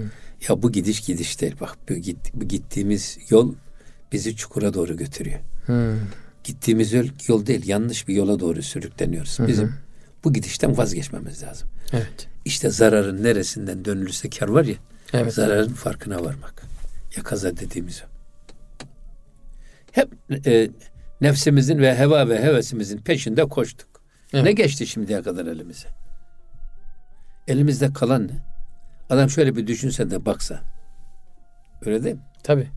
Ya 0.49 0.61
bu 0.61 0.71
gidiş 0.71 1.01
gidiş 1.01 1.41
değil 1.41 1.55
bak 1.61 1.77
bu, 1.89 1.93
git, 1.93 2.17
bu 2.33 2.47
gittiğimiz 2.47 3.17
yol 3.29 3.53
bizi 4.11 4.35
çukura 4.35 4.73
doğru 4.73 4.97
götürüyor. 4.97 5.39
Hı. 5.65 5.95
Gittiğimiz 6.43 6.93
yol, 6.93 7.05
yol 7.27 7.45
değil 7.45 7.67
yanlış 7.67 8.07
bir 8.07 8.15
yola 8.15 8.39
doğru 8.39 8.63
sürükleniyoruz. 8.63 9.37
Bizim 9.47 9.73
bu 10.23 10.33
gidişten 10.33 10.77
vazgeçmemiz 10.77 11.43
lazım. 11.43 11.69
Evet. 11.93 12.27
İşte 12.45 12.69
zararın 12.69 13.23
neresinden 13.23 13.85
dönülürse 13.85 14.29
kar 14.29 14.47
var 14.47 14.65
ya 14.65 14.75
Evet. 15.13 15.33
zararın 15.33 15.73
farkına 15.73 16.23
varmak. 16.23 16.68
Yakaza 17.17 17.57
dediğimiz. 17.57 18.03
Hep 19.91 20.09
e, 20.45 20.69
nefsimizin 21.21 21.79
ve 21.79 21.95
heva 21.95 22.29
ve 22.29 22.43
hevesimizin 22.43 22.97
peşinde 22.97 23.45
koştuk. 23.45 23.89
Evet. 24.33 24.43
Ne 24.43 24.51
geçti 24.51 24.87
şimdiye 24.87 25.21
kadar 25.21 25.45
elimize? 25.45 25.87
Elimizde 27.47 27.93
kalan 27.93 28.27
ne? 28.27 28.43
Adam 29.09 29.29
şöyle 29.29 29.55
bir 29.55 29.67
düşünse 29.67 30.11
de 30.11 30.25
baksa. 30.25 30.61
Öyle 31.85 32.03
değil 32.03 32.15
mi? 32.15 32.21
Tabii. 32.43 32.67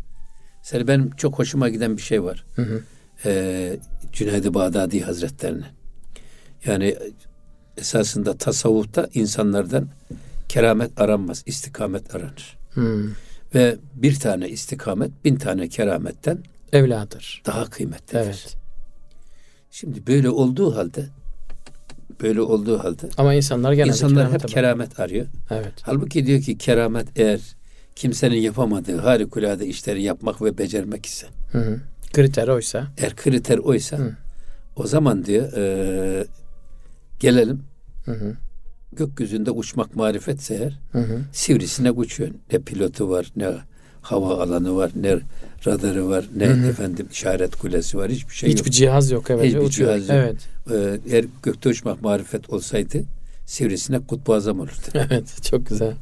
Mesela 0.58 0.88
benim 0.88 1.10
çok 1.10 1.38
hoşuma 1.38 1.68
giden 1.68 1.96
bir 1.96 2.02
şey 2.02 2.22
var. 2.22 2.44
Hı 2.56 2.62
hı. 2.62 2.82
Ee, 3.24 3.76
Cüneyd-i 4.12 4.54
Bağdadi 4.54 5.00
Hazretlerine. 5.00 5.66
Yani 6.64 6.96
esasında 7.76 8.36
tasavvufta 8.36 9.08
insanlardan 9.14 9.88
keramet 10.48 11.00
aranmaz, 11.00 11.42
istikamet 11.46 12.14
aranır. 12.14 12.58
Hı. 12.74 13.08
Ve 13.54 13.76
bir 13.94 14.14
tane 14.20 14.48
istikamet 14.48 15.24
bin 15.24 15.36
tane 15.36 15.68
kerametten 15.68 16.38
Evladır. 16.72 17.42
daha 17.46 17.64
kıymetlidir. 17.64 18.20
Evet. 18.24 18.56
Şimdi 19.70 20.06
böyle 20.06 20.30
olduğu 20.30 20.76
halde 20.76 21.06
böyle 22.22 22.40
olduğu 22.40 22.78
halde 22.84 23.08
Ama 23.16 23.34
insanlar 23.34 23.72
genelde 23.72 23.92
insanlar 23.92 24.24
hep 24.24 24.30
keramete 24.32 24.54
keramet 24.54 25.00
arıyor. 25.00 25.26
Evet. 25.50 25.72
Halbuki 25.82 26.26
diyor 26.26 26.40
ki 26.40 26.58
keramet 26.58 27.06
eğer 27.16 27.40
kimsenin 27.96 28.36
yapamadığı 28.36 28.98
harikulade 29.00 29.66
işleri 29.66 30.02
yapmak 30.02 30.42
ve 30.42 30.58
becermek 30.58 31.06
ise 31.06 31.26
Hı 31.52 31.58
hı. 31.58 31.80
Kriter 32.12 32.48
oysa. 32.48 32.86
eğer 32.98 33.16
kriter 33.16 33.58
oysa 33.58 33.98
Hı. 33.98 34.16
o 34.76 34.86
zaman 34.86 35.24
diyor 35.24 35.52
eee, 35.52 36.26
gelelim 37.20 37.62
Hı 38.04 38.12
hı. 38.12 38.36
Gökyüzünde 38.96 39.50
uçmak 39.50 39.96
marifetse 39.96 40.54
eğer 40.54 40.78
Hı 40.92 40.98
hı. 40.98 41.18
sivrisine 41.32 41.90
uçuyor. 41.90 42.30
Ne 42.52 42.58
pilotu 42.58 43.08
var 43.10 43.26
ne 43.36 43.48
hava 44.02 44.42
alanı 44.42 44.76
var 44.76 44.90
ne 44.94 45.18
radarı 45.66 46.08
var 46.08 46.24
ne 46.36 46.46
Hı 46.46 46.52
hı. 46.52 46.66
efendim 46.68 47.06
işaret 47.12 47.56
kulesi 47.56 47.98
var 47.98 48.10
hiçbir 48.10 48.34
şey 48.34 48.50
Hiçbir 48.50 48.64
yok. 48.66 48.72
cihaz 48.74 49.10
yok 49.10 49.30
evet. 49.30 49.44
Hiçbir 49.44 49.58
Uçuyor. 49.58 49.98
cihaz 49.98 50.08
yok. 50.08 50.18
Evet. 50.18 50.36
Eee, 50.70 51.14
eğer 51.14 51.24
gökte 51.42 51.68
uçmak 51.68 52.02
marifet 52.02 52.50
olsaydı 52.50 53.02
sivrisine 53.46 54.00
kutbu 54.00 54.34
azam 54.34 54.60
olurdu. 54.60 54.72
Evet. 54.94 55.42
Çok 55.50 55.66
güzel. 55.66 55.92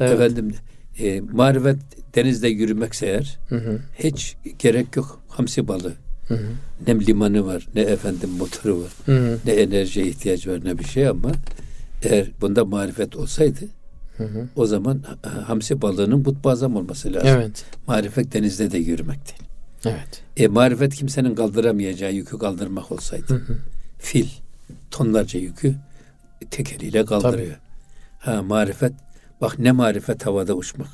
Evet. 0.00 0.12
Efendim 0.12 0.54
e, 0.98 1.20
marifet 1.20 1.76
denizde 2.14 2.48
yürümekse 2.48 3.06
eğer 3.06 3.38
Hı 3.48 3.56
hı. 3.56 3.78
hiç 3.98 4.36
gerek 4.58 4.96
yok. 4.96 5.20
Hamsi 5.28 5.68
balığı. 5.68 5.94
Hı 6.28 6.34
hı. 6.34 6.40
Ne 6.86 7.06
limanı 7.06 7.46
var, 7.46 7.66
ne 7.74 7.80
efendim 7.80 8.30
motoru 8.30 8.80
var, 8.82 8.90
Hı 9.06 9.18
hı. 9.18 9.38
ne 9.46 9.52
enerjiye 9.52 10.06
ihtiyaç 10.06 10.46
var, 10.46 10.60
ne 10.64 10.78
bir 10.78 10.84
şey 10.84 11.08
ama 11.08 11.32
eğer 12.02 12.30
bunda 12.40 12.64
marifet 12.64 13.16
olsaydı 13.16 13.60
Hı 14.16 14.24
hı. 14.24 14.48
o 14.56 14.66
zaman 14.66 15.02
ha- 15.22 15.48
hamsi 15.48 15.82
balığının 15.82 16.24
butbazam 16.24 16.76
olması 16.76 17.12
lazım. 17.12 17.28
Evet. 17.28 17.64
Marifet 17.86 18.32
denizde 18.32 18.70
de 18.70 18.78
yürümek 18.78 19.18
değil. 19.26 19.42
Evet. 19.84 20.22
E, 20.36 20.48
marifet 20.48 20.94
kimsenin 20.94 21.34
kaldıramayacağı 21.34 22.12
yükü 22.12 22.38
kaldırmak 22.38 22.92
olsaydı. 22.92 23.24
Hı 23.28 23.34
hı. 23.34 23.58
Fil 23.98 24.26
tonlarca 24.90 25.40
yükü 25.40 25.74
tek 26.50 26.72
eliyle 26.72 27.04
kaldırıyor. 27.04 27.56
Ha 28.18 28.42
marifet 28.42 28.92
bak 29.40 29.58
ne 29.58 29.72
marifet 29.72 30.26
havada 30.26 30.54
uçmak. 30.54 30.88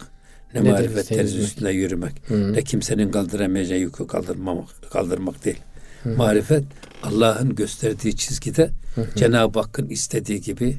Ne, 0.55 0.65
Ne 0.65 0.71
marifet 0.71 1.11
deniz 1.11 1.37
üstünde 1.37 1.71
yürümek. 1.71 2.13
Hı. 2.31 2.53
Ne 2.53 2.63
kimsenin 2.63 3.11
kaldıramayacağı 3.11 3.79
yükü 3.79 4.07
kaldırmamak, 4.07 4.69
kaldırmak 4.91 5.45
değil. 5.45 5.61
Marifet 6.17 6.65
Allah'ın 7.03 7.55
gösterdiği 7.55 8.17
çizgide 8.17 8.71
Cenab-ı 9.17 9.61
Hakk'ın 9.61 9.89
istediği 9.89 10.41
gibi 10.41 10.77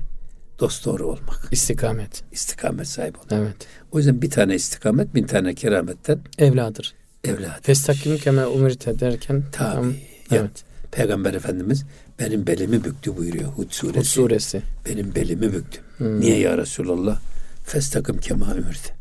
dosdoğru 0.60 1.08
olmak. 1.08 1.48
İstikamet. 1.52 2.24
istikamet 2.32 2.88
sahibi 2.88 3.18
olmak. 3.18 3.32
Evet. 3.32 3.56
O 3.92 3.98
yüzden 3.98 4.22
bir 4.22 4.30
tane 4.30 4.56
istikamet, 4.56 5.16
bin 5.16 5.24
tane 5.28 5.54
kerametten 5.56 6.20
Evladır. 6.38 6.94
evlat. 7.24 7.60
Festakim 7.66 8.18
keme 8.18 8.46
umirte 8.46 9.00
derken. 9.00 9.44
Tabii. 9.52 9.74
Tamam. 9.76 9.90
Ya, 10.32 10.38
Evet. 10.40 10.64
Peygamber 10.92 11.34
Efendimiz 11.34 11.84
benim 12.20 12.48
belimi 12.48 12.84
büktü 12.84 13.18
buyuruyor 13.18 13.50
Hud 13.52 13.72
suresi. 13.72 14.00
Hud 14.00 14.04
suresi. 14.06 14.62
Benim 14.86 15.16
belimi 15.16 15.54
büktü. 15.54 15.80
Hmm. 15.98 16.20
Niye 16.20 16.40
ya 16.40 16.58
Resulallah? 16.58 17.20
Festakım 17.66 18.18
kema 18.18 18.56
ümirdi. 18.56 18.96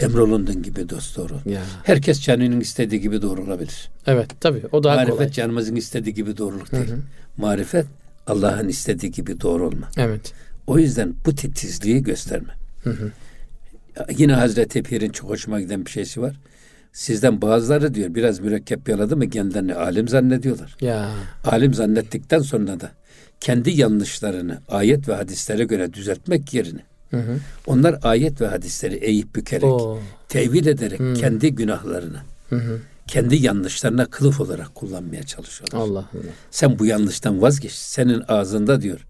Emrolundun 0.00 0.62
gibi 0.62 0.88
dost 0.88 1.16
doğru. 1.16 1.40
Ya. 1.46 1.62
Herkes 1.84 2.20
canının 2.20 2.60
istediği 2.60 3.00
gibi 3.00 3.22
doğru 3.22 3.42
olabilir. 3.42 3.88
Evet 4.06 4.30
tabii. 4.40 4.62
O 4.72 4.84
daha 4.84 4.94
Marifet 4.96 5.16
kolay. 5.16 5.30
canımızın 5.30 5.76
istediği 5.76 6.14
gibi 6.14 6.36
doğruluk 6.36 6.72
Hı 6.72 6.76
değil. 6.76 6.88
hı. 6.90 6.98
Marifet 7.36 7.86
Allah'ın 8.26 8.68
istediği 8.68 9.12
gibi 9.12 9.40
doğru 9.40 9.66
olma. 9.66 9.88
Evet. 9.96 10.32
O 10.66 10.78
yüzden 10.78 11.14
bu 11.26 11.34
titizliği 11.34 12.02
gösterme. 12.02 12.52
Hı 12.84 12.90
hı. 12.90 13.12
Yine 14.18 14.32
Hazreti 14.32 14.82
Pir'in 14.82 15.10
çok 15.10 15.30
hoşuma 15.30 15.60
giden 15.60 15.86
bir 15.86 15.90
şeysi 15.90 16.22
var. 16.22 16.36
Sizden 16.92 17.42
bazıları 17.42 17.94
diyor 17.94 18.14
biraz 18.14 18.40
mürekkep 18.40 18.88
yaladı 18.88 19.16
mı 19.16 19.30
kendilerini 19.30 19.74
alim 19.74 20.08
zannediyorlar. 20.08 20.76
Ya. 20.80 21.10
Alim 21.44 21.74
zannettikten 21.74 22.38
sonra 22.38 22.80
da 22.80 22.90
kendi 23.40 23.70
yanlışlarını 23.70 24.58
ayet 24.68 25.08
ve 25.08 25.14
hadislere 25.14 25.64
göre 25.64 25.92
düzeltmek 25.92 26.54
yerine 26.54 26.80
Hı 27.10 27.16
hı. 27.16 27.38
onlar 27.66 27.98
ayet 28.02 28.40
ve 28.40 28.46
hadisleri 28.46 28.94
eğip 28.94 29.34
bükerek, 29.34 29.64
Oo. 29.64 29.98
tevil 30.28 30.66
ederek 30.66 31.00
kendi 31.16 31.54
günahlarını, 31.54 32.18
Hı 32.48 32.56
hı. 32.56 32.80
kendi 33.06 33.36
yanlışlarına 33.36 34.06
kılıf 34.06 34.40
olarak 34.40 34.74
kullanmaya 34.74 35.22
çalışıyorlar. 35.22 35.78
Allah 35.78 35.98
Allah. 35.98 36.22
Sen 36.50 36.78
bu 36.78 36.86
yanlıştan 36.86 37.42
vazgeç. 37.42 37.72
Senin 37.72 38.22
ağzında 38.28 38.82
diyor 38.82 39.06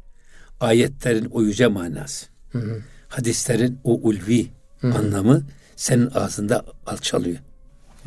ayetlerin 0.61 1.25
o 1.25 1.43
yüce 1.43 1.67
manası. 1.67 2.27
Hı 2.53 2.59
hı. 2.59 2.81
Hadislerin 3.09 3.79
o 3.85 3.95
ulvi 3.95 4.47
anlamı 4.83 5.43
senin 5.77 6.11
ağzında 6.15 6.65
alçalıyor. 6.87 7.37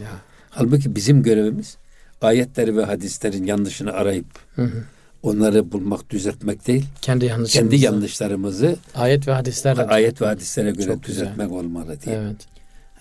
Ya. 0.01 0.07
Halbuki 0.49 0.95
bizim 0.95 1.23
görevimiz 1.23 1.77
ayetleri 2.21 2.77
ve 2.77 2.83
hadislerin 2.85 3.43
yanlışını 3.45 3.91
arayıp 3.93 4.25
Hı 4.55 4.61
hı. 4.63 4.83
onları 5.23 5.71
bulmak, 5.71 6.09
düzeltmek 6.09 6.67
değil. 6.67 6.85
Kendi 7.01 7.25
yanlışımızı. 7.25 7.53
Kendi 7.69 7.75
yanlışlarımızı 7.85 8.75
Ayet 8.95 9.27
ve 9.27 9.31
hadislerle. 9.31 9.83
ayet 9.85 10.21
ve 10.21 10.25
hadislere 10.25 10.71
göre 10.71 10.85
Çok 10.87 11.03
güzel. 11.03 11.21
düzeltmek 11.25 11.51
olmalı 11.51 11.97
diye. 12.05 12.15
Evet. 12.15 12.35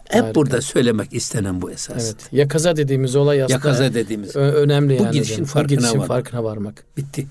Hep 0.09 0.23
Harika. 0.23 0.35
burada 0.35 0.61
söylemek 0.63 1.13
istenen 1.15 1.63
bu 1.63 1.71
esas. 1.71 2.05
Evet. 2.07 2.17
Yakaza 2.33 2.77
dediğimiz 2.77 3.17
olay 3.17 3.43
aslında 3.43 3.53
Yakaza 3.53 3.95
dediğimiz 3.95 4.37
önemli 4.37 4.99
Bu 4.99 5.03
yani. 5.03 5.13
gidişin 5.13 5.45
farkına 5.45 5.65
bu 5.65 5.69
gidişin 5.81 5.93
varmak. 5.99 6.09
farkına 6.09 6.45
varmak. 6.45 6.85
bitti. 6.97 7.27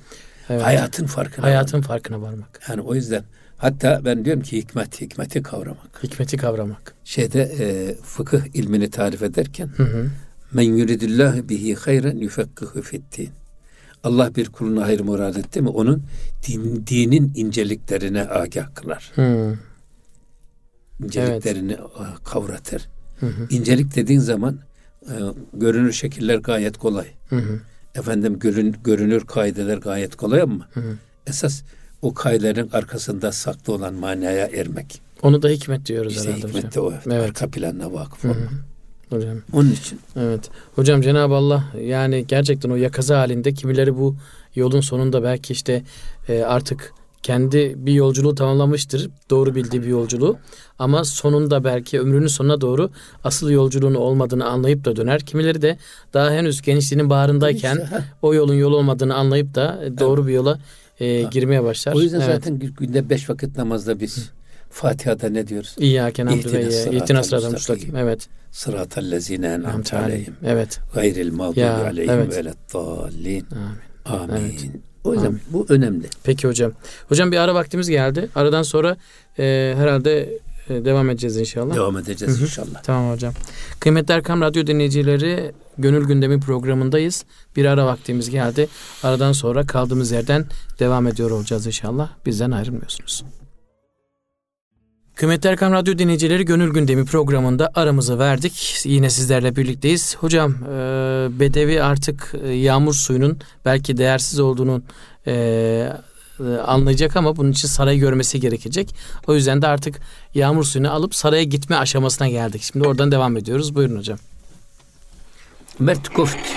Evet. 0.49 0.63
Hayatın 0.63 1.05
farkına 1.05 1.45
Hayatın 1.45 1.81
farkına 1.81 2.21
varmak. 2.21 2.33
varmak. 2.39 2.69
Yani 2.69 2.81
o 2.81 2.95
yüzden 2.95 3.23
hatta 3.57 4.01
ben 4.05 4.25
diyorum 4.25 4.43
ki 4.43 4.57
hikmet, 4.57 5.01
hikmeti 5.01 5.43
kavramak. 5.43 6.03
Hikmeti 6.03 6.37
kavramak. 6.37 6.93
Şeyde 7.03 7.41
e, 7.59 7.95
fıkıh 8.03 8.41
ilmini 8.53 8.89
tarif 8.89 9.23
ederken 9.23 9.67
Hı 9.77 9.83
hı. 9.83 10.09
men 10.53 10.63
yuridillahu 10.77 11.49
bihi 11.49 11.75
hayren 11.75 12.17
yufekkihu 12.17 12.81
fiddin. 12.81 13.29
Allah 14.03 14.35
bir 14.35 14.49
kuluna 14.49 14.85
hayır 14.85 14.99
murad 14.99 15.35
etti 15.35 15.61
mi 15.61 15.69
onun 15.69 16.03
din, 16.47 16.83
dinin 16.87 17.31
inceliklerine 17.35 18.27
agah 18.29 18.75
kılar. 18.75 19.11
Hı. 19.15 19.57
İnceliklerini 21.03 21.73
e, 21.73 21.79
kavratır. 22.23 22.87
Hı 23.19 23.25
hı. 23.25 23.47
İncelik 23.49 23.95
dediğin 23.95 24.19
zaman 24.19 24.59
e, 25.05 25.13
görünür 25.53 25.91
şekiller 25.91 26.37
gayet 26.37 26.77
kolay. 26.77 27.07
Hı 27.29 27.35
hı. 27.35 27.59
Efendim 27.97 28.39
görün, 28.39 28.75
görünür 28.83 29.25
kaideler 29.25 29.77
gayet 29.77 30.15
kolay 30.15 30.41
ama 30.41 30.67
Hı 30.73 30.79
hı. 30.79 30.95
esas 31.27 31.61
o 32.01 32.13
kaidelerin 32.13 32.69
arkasında 32.73 33.31
saklı 33.31 33.73
olan 33.73 33.93
manaya 33.93 34.47
ermek. 34.47 35.01
Onu 35.21 35.41
da 35.41 35.49
hikmet 35.49 35.85
diyoruz 35.85 36.13
İşte 36.17 36.29
herhalde 36.29 36.47
hikmet 36.47 36.75
de 36.75 36.79
hocam. 36.79 37.01
o. 37.07 37.11
Evet. 37.13 37.25
Arka 37.29 37.47
planına 37.49 37.93
vakıf 37.93 38.25
olmak. 38.25 38.37
Hocam. 39.09 39.37
Onun 39.53 39.71
için 39.71 39.99
Evet. 40.15 40.49
Hocam 40.75 41.01
Cenab-ı 41.01 41.33
Allah 41.33 41.63
yani 41.81 42.25
gerçekten 42.27 42.69
o 42.69 42.75
yakaza 42.75 43.19
halinde 43.19 43.53
kimileri 43.53 43.97
bu 43.97 44.15
yolun 44.55 44.81
sonunda 44.81 45.23
belki 45.23 45.53
işte 45.53 45.83
e, 46.29 46.41
artık 46.43 46.93
kendi 47.27 47.73
bir 47.77 47.93
yolculuğu 47.93 48.35
tamamlamıştır. 48.35 49.09
Doğru 49.29 49.55
bildiği 49.55 49.81
bir 49.83 49.87
yolculuğu. 49.87 50.37
Ama 50.79 51.03
sonunda 51.03 51.63
belki 51.63 51.99
ömrünün 51.99 52.27
sonuna 52.27 52.61
doğru 52.61 52.89
asıl 53.23 53.49
yolculuğun 53.49 53.95
olmadığını 53.95 54.45
anlayıp 54.45 54.85
da 54.85 54.95
döner. 54.95 55.21
Kimileri 55.21 55.61
de 55.61 55.77
daha 56.13 56.31
henüz 56.31 56.61
gençliğinin 56.61 57.09
İşte, 57.77 57.95
ha. 57.95 58.03
o 58.21 58.33
yolun 58.33 58.53
yol 58.53 58.73
olmadığını 58.73 59.15
anlayıp 59.15 59.55
da 59.55 59.83
doğru 59.99 60.27
bir 60.27 60.33
yola 60.33 60.59
e, 60.99 61.23
girmeye 61.23 61.63
başlar. 61.63 61.93
o 61.93 62.01
yüzden 62.01 62.21
Evet. 62.21 62.35
zaten 62.35 62.59
günde 62.59 63.09
beş 63.09 63.29
vakit 63.29 63.57
namazda 63.57 63.99
biz 63.99 64.29
Fatiha'da 64.69 65.29
ne 65.29 65.47
diyoruz? 65.47 65.75
İyyâke 65.79 66.25
na'budu 66.25 66.53
ve 66.53 66.63
iyyâke- 66.63 67.23
sıratal 67.23 67.51
mustakim. 67.51 67.95
Evet. 67.95 68.27
Sıratal 68.51 69.11
lezine 69.11 69.47
en'amte 69.47 69.97
aleyhim. 69.97 70.35
Evet. 70.45 70.79
Gayril 70.93 71.33
mağdubi 71.33 71.63
aleyhim 71.63 72.31
ve 72.31 72.45
leddallin. 72.45 73.45
Amin. 74.05 74.33
Amin. 74.33 74.41
Evet. 74.41 74.65
O 75.07 75.13
yüzden 75.13 75.27
Amin. 75.27 75.41
bu 75.49 75.65
önemli. 75.69 76.07
Peki 76.23 76.47
hocam. 76.47 76.71
Hocam 77.09 77.31
bir 77.31 77.37
ara 77.37 77.55
vaktimiz 77.55 77.89
geldi. 77.89 78.29
Aradan 78.35 78.63
sonra 78.63 78.97
e, 79.39 79.73
herhalde 79.77 80.39
e, 80.69 80.85
devam 80.85 81.09
edeceğiz 81.09 81.37
inşallah. 81.37 81.75
Devam 81.75 81.97
edeceğiz 81.97 82.41
inşallah. 82.41 82.83
Tamam 82.83 83.13
hocam. 83.13 83.33
Kıymetli 83.79 84.13
Erkam 84.13 84.41
Radyo 84.41 84.67
dinleyicileri 84.67 85.51
Gönül 85.77 86.05
Gündemi 86.05 86.39
programındayız. 86.39 87.25
Bir 87.55 87.65
ara 87.65 87.85
vaktimiz 87.85 88.29
geldi. 88.29 88.67
Aradan 89.03 89.31
sonra 89.31 89.65
kaldığımız 89.65 90.11
yerden 90.11 90.45
devam 90.79 91.07
ediyor 91.07 91.31
olacağız 91.31 91.65
inşallah. 91.67 92.09
Bizden 92.25 92.51
ayrılmıyorsunuz. 92.51 93.23
Kıymetli 95.17 95.49
Erkam 95.49 95.73
Radyo 95.73 95.97
dinleyicileri 95.97 96.45
Gönül 96.45 96.73
Gündemi 96.73 97.05
programında 97.05 97.71
aramızı 97.75 98.19
verdik. 98.19 98.81
Yine 98.85 99.09
sizlerle 99.09 99.55
birlikteyiz. 99.55 100.15
Hocam 100.15 100.51
e, 100.51 100.69
Bedevi 101.39 101.83
artık 101.83 102.33
e, 102.43 102.49
yağmur 102.53 102.93
suyunun 102.93 103.39
belki 103.65 103.97
değersiz 103.97 104.39
olduğunu 104.39 104.81
e, 105.27 105.93
anlayacak 106.65 107.15
ama 107.15 107.35
bunun 107.35 107.51
için 107.51 107.67
sarayı 107.67 107.99
görmesi 107.99 108.39
gerekecek. 108.39 108.95
O 109.27 109.35
yüzden 109.35 109.61
de 109.61 109.67
artık 109.67 109.99
yağmur 110.33 110.63
suyunu 110.63 110.91
alıp 110.91 111.15
saraya 111.15 111.43
gitme 111.43 111.75
aşamasına 111.75 112.29
geldik. 112.29 112.61
Şimdi 112.61 112.87
oradan 112.87 113.11
devam 113.11 113.37
ediyoruz. 113.37 113.75
Buyurun 113.75 113.97
hocam. 113.97 114.17
Mert 115.79 116.09
Koft 116.09 116.47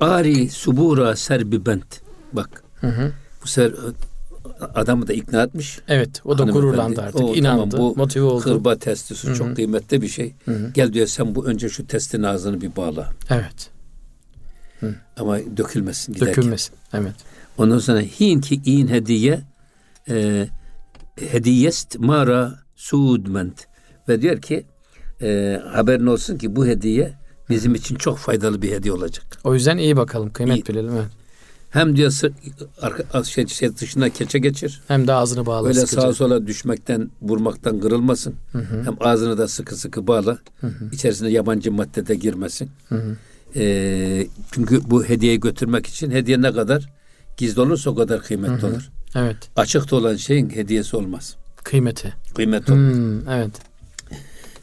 Ari 0.00 0.48
subura 0.50 1.16
serbi 1.16 1.66
bent. 1.66 2.00
Bak 2.32 2.62
Hı 2.80 2.86
hı. 2.86 3.12
bu 3.42 3.48
sefer 3.48 3.72
adamı 4.60 5.06
da 5.06 5.12
ikna 5.12 5.42
etmiş. 5.42 5.78
Evet 5.88 6.20
o 6.24 6.38
da 6.38 6.42
Hanımefendi, 6.42 6.52
gururlandı 6.66 7.00
artık. 7.02 7.20
o 7.20 7.34
inandı. 7.34 7.70
tamam, 7.76 7.90
bu 7.90 7.96
motive 7.96 8.24
oldu. 8.24 8.44
Kırba 8.44 8.76
testi 8.76 9.14
su 9.14 9.28
Hı 9.28 9.32
hı. 9.32 9.36
çok 9.36 9.56
kıymetli 9.56 10.02
bir 10.02 10.08
şey. 10.08 10.34
Hı 10.44 10.50
hı. 10.50 10.70
Gel 10.74 10.92
diyor 10.92 11.06
sen 11.06 11.34
bu 11.34 11.46
önce 11.46 11.68
şu 11.68 11.86
testin 11.86 12.22
ağzını 12.22 12.60
bir 12.60 12.76
bağla. 12.76 13.12
Evet. 13.30 13.70
Ama 15.16 15.38
dökülmesin 15.56 16.12
giderken. 16.12 16.36
Dökülmesin. 16.36 16.74
Evet. 16.92 17.14
Ondan 17.58 17.78
sonra 17.78 18.00
hin 18.00 18.40
ki 18.40 18.60
in 18.64 18.88
hediye 18.88 19.40
e, 20.08 20.46
hediyest 21.20 21.98
mara 21.98 22.54
suudment. 22.76 23.66
Ve 24.08 24.22
diyor 24.22 24.40
ki 24.40 24.66
e, 25.22 25.60
haberin 25.72 26.06
olsun 26.06 26.38
ki 26.38 26.56
bu 26.56 26.66
hediye 26.66 27.12
bizim 27.50 27.74
için 27.74 27.94
çok 27.96 28.18
faydalı 28.18 28.62
bir 28.62 28.72
hediye 28.72 28.94
olacak. 28.94 29.38
O 29.44 29.54
yüzden 29.54 29.76
iyi 29.76 29.96
bakalım. 29.96 30.32
Kıymet 30.32 30.56
İyi. 30.56 30.66
bilelim. 30.66 30.92
Evet. 30.96 31.10
Hem 31.76 31.96
diyor 31.96 32.10
sı- 32.10 32.32
arka, 32.82 33.24
şey, 33.24 33.46
şey 33.46 33.76
dışına 33.76 34.08
keçe 34.10 34.38
geçir. 34.38 34.82
Hem 34.88 35.06
de 35.06 35.12
ağzını 35.12 35.46
bağla. 35.46 35.64
Böyle 35.68 35.80
sıkıca. 35.80 36.02
sağa 36.02 36.12
sola 36.12 36.46
düşmekten, 36.46 37.10
vurmaktan 37.22 37.80
kırılmasın. 37.80 38.34
Hem 38.52 38.96
ağzını 39.00 39.38
da 39.38 39.48
sıkı 39.48 39.76
sıkı 39.76 40.06
bağla. 40.06 40.38
İçerisine 40.92 41.30
yabancı 41.30 41.72
madde 41.72 42.06
de 42.06 42.14
girmesin. 42.14 42.70
Ee, 43.56 44.26
çünkü 44.52 44.80
bu 44.90 45.04
hediyeyi 45.04 45.40
götürmek 45.40 45.86
için 45.86 46.10
hediye 46.10 46.42
ne 46.42 46.52
kadar 46.52 46.88
gizli 47.36 47.60
olursa 47.60 47.90
o 47.90 47.94
kadar 47.94 48.22
kıymetli 48.22 48.66
olur. 48.66 48.90
Evet. 49.14 49.36
Açıkta 49.56 49.96
olan 49.96 50.16
şeyin 50.16 50.50
hediyesi 50.50 50.96
olmaz. 50.96 51.36
Kıymeti. 51.64 52.14
Kıymetli 52.36 52.72
olmaz. 52.72 52.94
Hmm, 52.96 53.28
evet. 53.28 53.50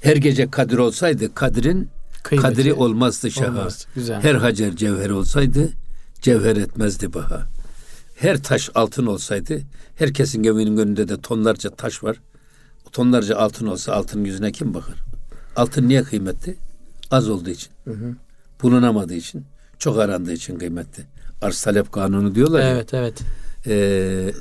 Her 0.01 0.15
gece 0.15 0.51
kadir 0.51 0.77
olsaydı 0.77 1.33
kadirin 1.35 1.89
Kıymeti. 2.23 2.49
kadri 2.55 2.73
olmazdı 2.73 3.31
şaha. 3.31 3.47
Olmaz. 3.47 3.85
Güzel. 3.95 4.21
Her 4.21 4.35
hacer 4.35 4.75
cevher 4.75 5.09
olsaydı 5.09 5.69
cevher 6.23 6.55
etmezdi 6.55 7.13
baha. 7.13 7.47
Her 8.15 8.43
taş 8.43 8.69
altın 8.75 9.05
olsaydı 9.05 9.61
herkesin 9.95 10.43
evinin 10.43 10.77
önünde 10.77 11.07
de 11.07 11.21
tonlarca 11.21 11.69
taş 11.69 12.03
var. 12.03 12.17
O 12.87 12.89
tonlarca 12.89 13.37
altın 13.37 13.67
olsa 13.67 13.93
altının 13.93 14.25
yüzüne 14.25 14.51
kim 14.51 14.73
bakar? 14.73 14.95
Altın 15.55 15.87
niye 15.87 16.03
kıymetli? 16.03 16.55
Az 17.11 17.29
olduğu 17.29 17.49
için. 17.49 17.69
Bulunamadığı 18.61 19.13
için. 19.13 19.45
Çok 19.79 19.99
arandığı 19.99 20.33
için 20.33 20.57
kıymetli. 20.59 21.03
Arz 21.41 21.61
talep 21.63 21.91
kanunu 21.91 22.35
diyorlar 22.35 22.59
ya. 22.61 22.69
Evet 22.69 22.93
evet. 22.93 23.19
Ee, 23.67 24.33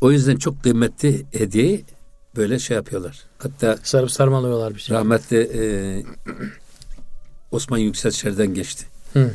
o 0.00 0.12
yüzden 0.12 0.36
çok 0.36 0.62
kıymetli 0.62 1.26
hediyeyi 1.32 1.84
böyle 2.36 2.58
şey 2.58 2.76
yapıyorlar. 2.76 3.22
Hatta 3.38 3.78
Sarıp 3.82 4.10
sarmalıyorlar 4.10 4.74
bir 4.74 4.80
şey. 4.80 4.96
rahmetli 4.96 5.36
e, 5.54 5.62
Osman 7.50 7.78
Yüksel 7.78 8.12
Şer'den 8.12 8.54
geçti. 8.54 8.86
Hı. 9.12 9.30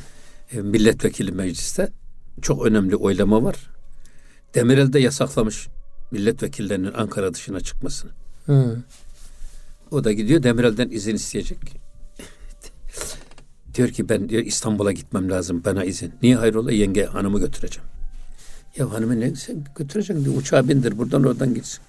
E, 0.51 0.62
milletvekili 0.62 1.31
mecliste 1.31 1.89
çok 2.41 2.65
önemli 2.65 2.95
oylama 2.95 3.43
var. 3.43 3.55
Demirel 4.55 4.93
de 4.93 4.99
yasaklamış 4.99 5.67
milletvekillerinin 6.12 6.93
Ankara 6.93 7.34
dışına 7.34 7.60
çıkmasını. 7.60 8.12
Hı. 8.45 8.77
O 9.91 10.03
da 10.03 10.12
gidiyor 10.12 10.43
Demirel'den 10.43 10.89
izin 10.89 11.15
isteyecek. 11.15 11.58
diyor 13.73 13.89
ki 13.89 14.10
ben 14.10 14.29
diyor 14.29 14.43
İstanbul'a 14.43 14.91
gitmem 14.91 15.29
lazım 15.29 15.63
bana 15.65 15.84
izin. 15.84 16.13
Niye 16.21 16.36
hayrola 16.36 16.71
yenge 16.71 17.05
hanımı 17.05 17.39
götüreceğim. 17.39 17.89
Ya 18.77 18.93
hanımı 18.93 19.19
ne 19.19 19.36
sen 19.36 19.63
götüreceksin 19.75 20.25
diyor 20.25 20.38
uçağa 20.38 20.69
bindir 20.69 20.97
buradan 20.97 21.23
oradan 21.23 21.53
gitsin. 21.53 21.79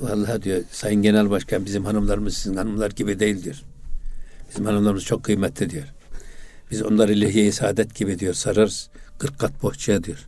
Vallahi 0.00 0.42
diyor 0.42 0.60
Sayın 0.70 1.02
Genel 1.02 1.30
Başkan 1.30 1.64
bizim 1.64 1.84
hanımlarımız 1.84 2.34
sizin 2.34 2.56
hanımlar 2.56 2.90
gibi 2.90 3.20
değil 3.20 3.44
diyor. 3.44 3.62
Bizim 4.50 4.64
hanımlarımız 4.64 5.04
çok 5.04 5.22
kıymetli 5.22 5.70
diyor. 5.70 5.84
Biz 6.70 6.82
onları 6.82 7.20
lehye-i 7.20 7.52
saadet 7.52 7.94
gibi 7.94 8.18
diyor 8.18 8.34
sararız. 8.34 8.88
Kırk 9.18 9.38
kat 9.38 9.62
bohçaya 9.62 10.04
diyor. 10.04 10.26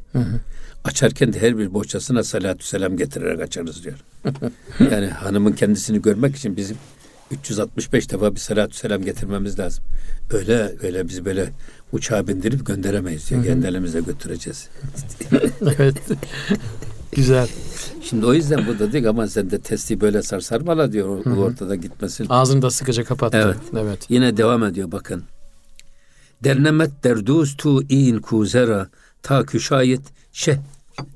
Açarken 0.84 1.32
de 1.32 1.40
her 1.40 1.58
bir 1.58 1.74
bohçasına 1.74 2.22
salatü 2.22 2.66
selam 2.66 2.96
getirerek 2.96 3.40
açarız 3.40 3.84
diyor. 3.84 3.96
yani 4.90 5.06
hanımın 5.06 5.52
kendisini 5.52 6.02
görmek 6.02 6.36
için 6.36 6.56
bizim 6.56 6.76
365 7.30 8.10
defa 8.10 8.34
bir 8.34 8.40
salatü 8.40 8.76
selam 8.76 9.02
getirmemiz 9.04 9.58
lazım. 9.58 9.84
Öyle 10.32 10.72
öyle 10.82 11.08
biz 11.08 11.24
böyle 11.24 11.52
uçağa 11.92 12.26
bindirip 12.26 12.66
gönderemeyiz 12.66 13.30
diyor. 13.30 13.44
Kendi 13.44 13.66
elimizle 13.66 14.00
götüreceğiz. 14.00 14.68
evet. 15.78 15.96
Güzel. 17.12 17.48
Şimdi 18.02 18.26
o 18.26 18.34
yüzden 18.34 18.66
bu 18.66 18.92
diyor 18.92 19.04
ama 19.04 19.26
sen 19.26 19.50
de 19.50 19.58
testi 19.58 20.00
böyle 20.00 20.22
sarsarmala 20.22 20.92
diyor. 20.92 21.26
O 21.26 21.30
ortada 21.30 21.74
gitmesin. 21.74 22.26
Ağzını 22.28 22.62
da 22.62 22.70
sıkıca 22.70 23.04
kapattı. 23.04 23.36
Evet. 23.44 23.84
evet. 23.84 24.06
Yine 24.08 24.36
devam 24.36 24.64
ediyor 24.64 24.92
bakın. 24.92 25.24
Dernemet 26.44 27.04
derduz 27.04 27.56
tu 27.56 27.82
in 27.82 28.18
kuzera 28.18 28.88
ta 29.22 29.46
küşayet 29.46 30.00
şeh 30.32 30.56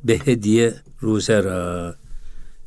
behediye 0.05 0.75
ruzera. 1.03 1.95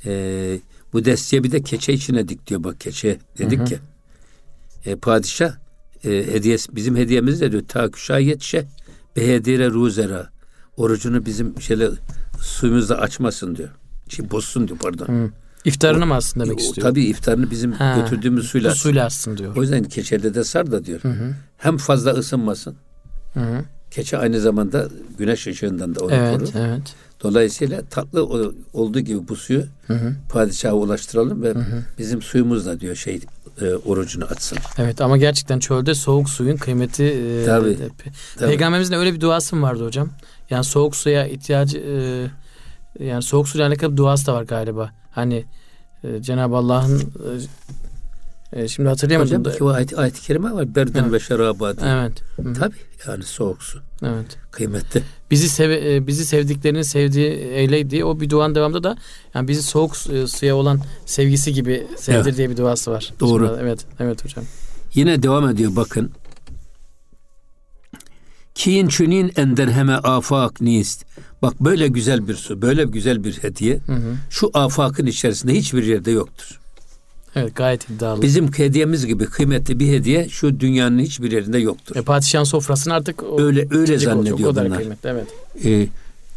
Ee, 0.06 0.60
bu 0.94 1.06
destiye 1.06 1.44
bir 1.44 1.52
de 1.52 1.62
keçe 1.62 1.94
içine 1.94 2.28
dik 2.28 2.48
diyor 2.48 2.64
bak 2.64 2.80
keçe 2.80 3.20
dedik 3.38 3.68
ki. 3.68 3.80
E, 4.86 4.96
padişah 4.96 5.56
e, 6.04 6.10
hediyesi 6.10 6.76
bizim 6.76 6.96
hediyemiz 6.96 7.42
de 7.42 7.52
diyor 7.52 7.64
ta 7.68 7.92
küşayet 7.92 8.42
şeh 8.42 8.64
behediye 9.16 9.70
ruzera. 9.70 10.30
Orucunu 10.78 11.26
bizim 11.26 11.62
şöyle 11.62 11.90
suyumuzla 12.42 12.96
açmasın 12.98 13.56
diyor. 13.56 13.70
Şey 14.10 14.32
bozsun 14.32 14.68
diyor 14.68 14.80
pardon. 14.80 15.06
Hı. 15.06 15.32
İftarını 15.66 16.06
mı 16.06 16.16
aslında 16.16 16.46
demek 16.46 16.60
O, 16.60 16.62
istiyor? 16.62 16.88
Tabii 16.88 17.04
iftarını 17.04 17.52
bizim 17.52 17.72
Ha, 17.72 18.00
götürdüğümüz 18.00 18.46
suyla. 18.48 18.72
Bu 18.72 18.76
suyla 18.76 19.06
açsın 19.06 19.38
diyor. 19.38 19.56
O 19.56 19.62
yüzden 19.62 19.84
keçede 19.84 20.34
de 20.34 20.44
sar 20.44 20.72
da 20.72 20.86
diyor. 20.86 21.02
Hem 21.58 21.78
fazla 21.78 22.12
ısınmasın. 22.12 22.76
Hı 23.34 23.40
hı. 23.40 23.64
Keçe 23.92 24.18
aynı 24.18 24.40
zamanda 24.42 24.88
güneş 25.18 25.48
ışığından 25.48 25.96
da 25.96 26.06
onu 26.06 26.14
Evet, 26.14 26.38
korur. 26.40 26.50
evet. 26.56 26.82
Dolayısıyla 27.24 27.82
tatlı 27.90 28.26
olduğu 28.74 29.00
gibi 29.00 29.28
bu 29.28 29.36
suyu 29.36 29.64
padişaha 30.30 30.74
ulaştıralım 30.74 31.44
ve 31.44 31.54
bizim 31.98 32.22
suyumuzla 32.22 32.80
diyor 32.80 32.96
şey 32.96 33.20
e, 33.62 33.74
orucunu 33.76 34.26
açsın. 34.26 34.58
Evet 34.78 35.02
ama 35.02 35.18
gerçekten 35.18 35.60
çölde 35.60 35.94
soğuk 35.96 36.30
suyun 36.30 36.58
kıymeti 36.58 37.04
e, 37.04 37.46
Tabii, 37.46 37.70
e, 37.70 37.74
pe- 37.74 37.90
tabii. 38.38 38.50
Peygamberimizin 38.50 38.94
öyle 38.94 39.14
bir 39.14 39.22
duası 39.22 39.56
mı 39.56 39.62
vardı 39.62 39.86
hocam? 39.86 40.10
Yani 40.50 40.64
soğuk 40.64 40.96
suya 40.96 41.28
ihtiyacı 41.28 41.78
e, 43.00 43.06
yani 43.06 43.24
soğuk 43.24 43.48
suyla 43.50 43.68
alakalı 43.68 43.92
bir 43.92 43.98
duası 43.98 44.28
da 44.28 44.34
var 44.34 44.44
galiba. 44.44 44.92
Hani 45.12 45.46
e, 46.04 46.22
Cenab-ı 46.22 46.56
Allah'ın 46.56 47.00
e, 47.00 47.04
e, 48.54 48.68
şimdi 48.68 48.90
hatırlayamadım 48.90 49.40
Hocam 49.40 49.60
da. 49.60 49.66
o 49.66 49.70
ayet, 49.70 50.00
ayet-i 50.00 50.22
kerime 50.22 50.52
var. 50.54 50.76
Berden 50.76 51.04
Evet. 51.04 51.14
ve 51.14 51.20
şeraba 51.20 51.78
diye. 51.78 51.90
Evet. 51.92 52.14
Hı 52.36 52.42
hı. 52.50 52.54
Tabii 52.54 52.76
yani 53.08 53.24
soğuk 53.24 53.64
su. 53.64 53.80
Evet. 54.04 54.38
Kıymetli. 54.52 55.04
Bizi 55.32 55.50
sev 55.50 55.70
e, 55.70 56.08
bizi 56.08 56.26
sevdiklerini 56.26 56.84
sevdiği 56.84 57.30
eyle 57.32 57.90
diye 57.90 58.06
o 58.06 58.20
bir 58.20 58.30
duanın 58.30 58.56
devamında 58.56 58.84
da 58.84 58.98
yani 59.34 59.48
bizi 59.48 59.64
soğuk 59.64 59.94
e, 60.14 60.28
suya 60.28 60.56
olan 60.56 60.82
sevgisi 61.06 61.54
gibi 61.54 61.88
sevdir 61.98 62.20
Evet. 62.26 62.38
diye 62.38 62.50
bir 62.50 62.58
duası 62.58 62.92
var. 62.92 63.14
Doğru. 63.20 63.48
Şimdi- 63.48 63.60
evet. 63.62 63.86
Evet 64.00 64.26
hocam. 64.26 64.46
Yine 64.94 65.24
devam 65.24 65.50
ediyor 65.50 65.76
bakın. 65.76 66.12
Kiin 68.56 68.88
çünin 68.88 69.32
enderheme 69.36 69.94
afak 69.94 70.62
nist. 70.62 71.06
Bak 71.42 71.62
böyle 71.62 71.88
güzel 71.88 72.28
bir 72.28 72.36
su, 72.36 72.62
böyle 72.62 72.84
güzel 72.84 73.24
bir 73.24 73.44
hediye 73.44 73.76
Hı 73.86 73.94
hı. 73.94 74.16
şu 74.30 74.52
afakın 74.54 75.06
içerisinde 75.06 75.54
hiçbir 75.54 75.84
yerde 75.84 76.12
yoktur. 76.12 76.60
Evet 77.42 77.56
gayet 77.56 77.90
iddialı. 77.90 78.22
Bizim 78.22 78.54
hediyemiz 78.54 79.06
gibi 79.06 79.26
kıymetli 79.26 79.80
bir 79.80 79.88
hediye 79.88 80.30
şu 80.30 80.60
dünyanın 80.60 81.00
hiçbir 81.00 81.32
yerinde 81.32 81.58
yoktur. 81.58 81.96
E, 81.96 82.02
padişahın 82.02 82.44
sofrasını 82.44 82.94
artık 82.94 83.24
o, 83.24 83.42
Öyle 83.42 83.68
öyle 83.72 83.78
olacak. 83.80 84.02
zannediyor 84.02 84.40
O 84.40 84.44
kadar 84.54 84.66
bunlar. 84.66 84.78
kıymetli 84.78 85.10
evet. 85.10 85.28
E, 85.66 85.88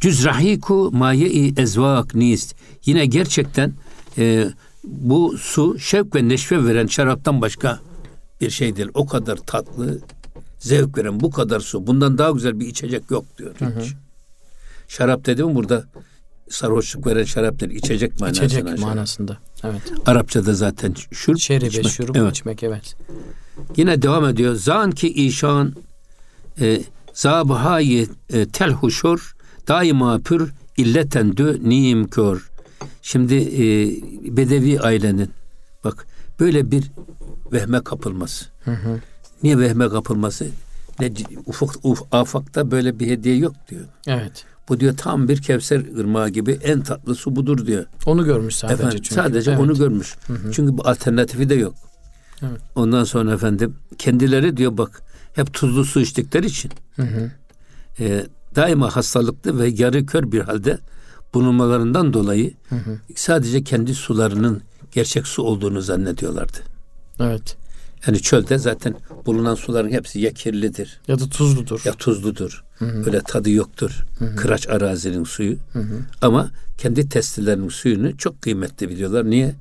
Cüzrahiku 0.00 0.90
maye-i 0.92 1.54
ezvak 1.60 2.14
nist. 2.14 2.54
Yine 2.86 3.06
gerçekten 3.06 3.72
e, 4.18 4.46
bu 4.84 5.38
su 5.38 5.78
şevk 5.78 6.14
ve 6.14 6.28
neşve 6.28 6.64
veren 6.64 6.86
şaraptan 6.86 7.40
başka 7.40 7.78
bir 8.40 8.50
şey 8.50 8.76
değil. 8.76 8.88
O 8.94 9.06
kadar 9.06 9.36
tatlı, 9.36 9.98
zevk 10.58 10.98
veren 10.98 11.20
bu 11.20 11.30
kadar 11.30 11.60
su. 11.60 11.86
Bundan 11.86 12.18
daha 12.18 12.30
güzel 12.30 12.60
bir 12.60 12.66
içecek 12.66 13.10
yok 13.10 13.24
diyor. 13.38 13.54
hiç. 13.54 13.92
Şarap 14.88 15.26
dedim 15.26 15.54
burada 15.54 15.84
sarhoşluk 16.50 17.06
veren 17.06 17.24
şarap 17.24 17.60
değil. 17.60 17.72
içecek 17.72 18.20
manasına. 18.20 18.46
İçecek 18.46 18.78
manasında. 18.78 19.38
Evet. 19.64 19.82
Arapçada 20.06 20.54
zaten 20.54 20.94
şurup 21.10 21.40
Şeribe, 21.40 21.66
içmek. 21.66 21.88
şurup 21.88 22.16
Evet. 22.16 22.30
içmek 22.36 22.62
evet. 22.62 22.96
Yine 23.76 24.02
devam 24.02 24.24
ediyor. 24.24 24.54
Zan 24.54 24.90
ki 24.90 25.08
işan 25.08 25.74
e, 26.60 26.82
zabahayı 27.14 28.08
e, 28.32 28.46
telhuşur 28.48 29.34
daima 29.68 30.18
pür 30.18 30.52
illeten 30.76 31.36
dü 31.36 31.68
niyim 31.68 32.08
kör. 32.08 32.50
Şimdi 33.02 33.34
e, 33.34 33.64
Bedevi 34.36 34.80
ailenin 34.80 35.30
bak 35.84 36.06
böyle 36.40 36.70
bir 36.70 36.90
vehme 37.52 37.80
kapılması. 37.80 38.44
Niye 39.42 39.58
vehme 39.58 39.88
kapılması? 39.88 40.46
Ne, 41.00 41.12
ufuk, 41.46 41.74
uf, 41.82 42.02
afakta 42.12 42.70
böyle 42.70 42.98
bir 42.98 43.06
hediye 43.06 43.36
yok 43.36 43.54
diyor. 43.70 43.84
Evet. 44.06 44.44
Bu 44.70 44.80
diyor 44.80 44.96
tam 44.96 45.28
bir 45.28 45.42
Kevser 45.42 45.98
ırmağı 45.98 46.28
gibi 46.28 46.58
en 46.62 46.80
tatlı 46.80 47.14
su 47.14 47.36
budur 47.36 47.66
diyor. 47.66 47.84
Onu 48.06 48.24
görmüş 48.24 48.56
sadece 48.56 48.74
Efendim, 48.74 48.98
çünkü. 49.02 49.14
sadece 49.14 49.50
Evet. 49.50 49.60
onu 49.60 49.78
görmüş. 49.78 50.14
Çünkü 50.52 50.78
bu 50.78 50.88
alternatifi 50.88 51.48
de 51.48 51.54
yok. 51.54 51.74
Evet. 52.42 52.60
Ondan 52.74 53.04
sonra 53.04 53.32
efendim 53.32 53.76
kendileri 53.98 54.56
diyor 54.56 54.78
bak 54.78 55.02
hep 55.34 55.52
tuzlu 55.52 55.84
su 55.84 56.00
içtikleri 56.00 56.46
için 56.46 56.70
e, 58.00 58.26
daima 58.56 58.96
hastalıklı 58.96 59.58
ve 59.58 59.68
yarı 59.68 60.06
kör 60.06 60.32
bir 60.32 60.40
halde 60.40 60.78
bulunmalarından 61.34 62.12
dolayı 62.12 62.52
sadece 63.14 63.64
kendi 63.64 63.94
sularının 63.94 64.62
gerçek 64.92 65.26
su 65.26 65.42
olduğunu 65.42 65.80
zannediyorlardı. 65.82 66.58
Evet. 67.20 67.56
Yani 68.06 68.20
çölde 68.22 68.58
zaten 68.58 68.94
bulunan 69.26 69.54
suların 69.54 69.90
hepsi 69.90 70.20
ya 70.20 70.30
kirlidir 70.32 71.00
Ya 71.08 71.18
da 71.20 71.28
tuzludur. 71.28 71.80
ya 71.84 71.92
tuzludur. 71.92 72.64
Öyle 72.80 73.20
tadı 73.20 73.50
yoktur. 73.50 73.90
Kıraç 74.36 74.68
arazinin 74.68 75.24
suyu. 75.24 75.56
Ama 76.22 76.50
kendi 76.78 77.08
testilerinin 77.08 77.68
suyunu 77.68 78.16
çok 78.18 78.42
kıymetli 78.42 78.88
biliyorlar. 78.88 79.30
Niye? 79.30 79.54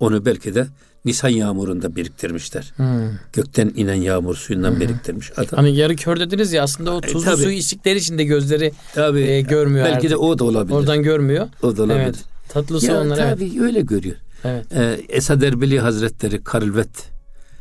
Onu 0.00 0.24
belki 0.26 0.54
de 0.54 0.66
Nisan 1.04 1.28
yağmurunda 1.28 1.96
biriktirmişler. 1.96 2.72
Hı. 2.76 3.10
Gökten 3.32 3.72
inen 3.76 3.94
yağmur 3.94 4.34
suyundan 4.36 4.80
biriktirmiş 4.80 5.32
adam. 5.38 5.46
Hani 5.56 5.76
yarı 5.76 5.96
kör 5.96 6.20
dediniz 6.20 6.52
ya 6.52 6.62
aslında 6.62 6.90
o 6.94 7.00
tuzlu 7.00 7.22
tabii. 7.24 7.42
suyu 7.42 7.56
içtikleri 7.56 7.98
için 7.98 8.18
de 8.18 8.24
gözleri 8.24 8.72
Tabii. 8.94 9.20
e, 9.20 9.40
görmüyor 9.40 9.84
Belki 9.84 9.96
artık. 9.96 10.10
de 10.10 10.16
o 10.16 10.38
da 10.38 10.44
olabilir. 10.44 10.74
oradan 10.74 11.02
görmüyor. 11.02 11.48
o 11.62 11.76
da 11.76 11.82
olabilir. 11.82 12.02
Evet. 12.04 12.16
Tatlı 12.48 12.80
su 12.80 12.86
Ya 12.86 13.00
onlar 13.00 13.18
evet. 13.18 13.38
tabii 13.38 13.62
öyle 13.62 13.80
görüyor. 13.80 14.16
Evet. 14.44 14.66
Ee, 14.76 15.00
Esad 15.08 15.42
Erbili 15.42 15.80
Hazretleri 15.80 16.44
Karılvet 16.44 16.88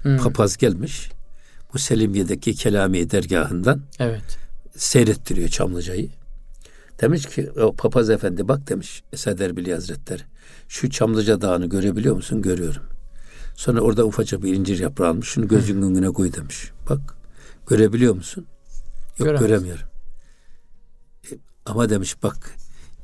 Hı. 0.06 0.18
papaz 0.18 0.58
gelmiş. 0.58 1.10
Bu 1.74 1.80
Selimiye'deki 1.80 2.56
Kelami 2.56 3.12
dergahından 3.12 3.82
Evet. 4.00 4.38
seyrettiriyor 4.78 5.50
Çamlıca'yı. 5.50 6.10
Demiş 7.02 7.26
ki 7.26 7.52
o 7.52 7.74
papaz 7.76 8.10
efendi 8.10 8.48
bak 8.48 8.70
demiş 8.70 9.04
Esad 9.14 9.40
Erbili 9.40 9.74
Hazretleri. 9.74 10.22
Şu 10.68 10.90
Çamlıca 10.90 11.42
Dağı'nı 11.42 11.66
görebiliyor 11.70 12.16
musun? 12.16 12.42
Görüyorum. 12.42 12.84
Sonra 13.56 13.82
orada 13.82 14.06
ufacık 14.06 14.44
bir 14.44 14.54
incir 14.54 14.80
yaprağı 14.80 15.10
almış. 15.10 15.28
Şunu 15.28 15.48
gözünün 15.48 15.82
önüne 15.82 16.08
koy 16.08 16.34
demiş. 16.34 16.72
Bak 16.90 17.00
görebiliyor 17.68 18.16
musun? 18.16 18.46
Yok 19.20 19.28
Göremez. 19.28 19.42
göremiyorum. 19.42 19.86
E, 21.32 21.34
ama 21.66 21.90
demiş 21.90 22.24
bak 22.24 22.56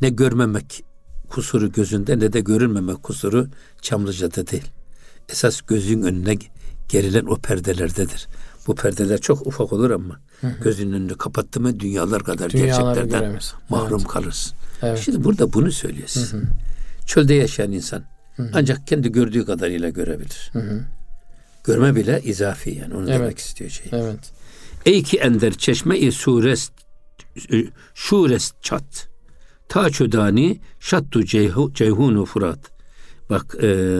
ne 0.02 0.10
görmemek 0.10 0.84
kusuru 1.30 1.72
gözünde 1.72 2.20
ne 2.20 2.34
de 2.34 2.40
görünmemek 2.40 3.04
kusuru 3.04 3.48
Çamlıca'da 3.82 4.48
değil. 4.48 4.72
Esas 5.30 5.62
gözün 5.62 6.02
önüne 6.02 6.38
gerilen 6.92 7.26
o 7.26 7.36
perdelerdedir. 7.36 8.28
Bu 8.68 8.76
perdeler 8.76 9.22
çok 9.22 9.48
ufak 9.48 9.74
olur 9.74 9.92
ama 9.92 10.20
gözünün 10.64 10.94
önünü 10.94 11.18
kapattı 11.18 11.62
mı 11.62 11.80
dünyalar 11.80 12.24
kadar 12.24 12.50
Dünyaları 12.52 12.96
gerçeklerden 12.96 13.20
göremez. 13.22 13.54
mahrum 13.70 14.00
Evet. 14.00 14.08
kalırsın. 14.08 14.54
Evet. 14.82 15.00
Şimdi 15.00 15.24
burada 15.24 15.54
bunu 15.54 15.72
söylüyor 15.72 16.08
size. 16.08 16.38
Çölde 17.06 17.34
yaşayan 17.34 17.72
insan 17.72 18.04
ancak 18.54 18.88
kendi 18.88 19.12
gördüğü 19.12 19.46
kadarıyla 19.46 19.90
görebilir. 19.90 20.52
Görme 21.64 21.96
bile 21.96 22.22
izafi 22.24 22.70
yani 22.70 22.94
onu 22.96 23.10
Evet. 23.10 23.20
demek 23.20 23.38
istiyor 23.38 23.70
şey. 23.70 23.86
Evet. 23.92 24.32
Ey 24.86 25.04
ki 25.04 25.18
ender 25.18 25.54
çeşme-i 25.54 26.12
surest 26.12 26.72
şurest 27.94 28.64
çat. 28.64 29.08
Ta 29.70 29.90
çödani 29.90 30.60
şattu 30.80 31.26
ceyhu, 31.26 31.74
ceyhunu 31.74 32.26
furat. 32.26 32.60
Bak 33.30 33.56
e, 33.64 34.00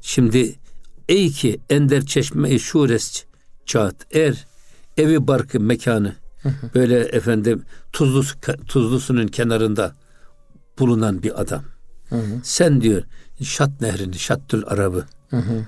şimdi 0.00 0.54
ey 1.08 1.30
ki 1.30 1.60
ender 1.70 2.06
çeşme-i 2.06 2.60
şurest 2.60 3.26
çat. 3.66 4.14
Er 4.14 4.46
evi 4.96 5.26
barkı 5.26 5.60
mekanı 5.60 6.16
böyle 6.74 6.98
efendim 6.98 7.62
tuzlu 7.92 8.24
tuzlusunun 8.66 9.26
kenarında 9.26 9.94
bulunan 10.78 11.22
bir 11.22 11.40
adam. 11.40 11.64
Sen 12.42 12.80
diyor 12.80 13.02
Şat 13.42 13.80
nehrini, 13.80 14.18
Şattül 14.18 14.62
Arabı, 14.66 15.04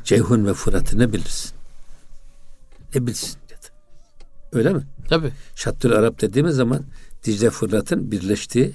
Ceyhun 0.04 0.46
ve 0.46 0.54
Fırat'ı 0.54 0.98
ne 0.98 1.12
bilirsin? 1.12 1.52
Ne 2.94 3.06
bilirsin 3.06 3.38
dedi. 3.48 3.66
Öyle 4.52 4.72
mi? 4.72 4.82
Tabii. 5.08 5.32
Şattül 5.54 5.92
Arap 5.92 6.20
dediğimiz 6.20 6.56
zaman 6.56 6.82
Dicle 7.24 7.50
Fırat'ın 7.50 8.10
birleştiği 8.10 8.74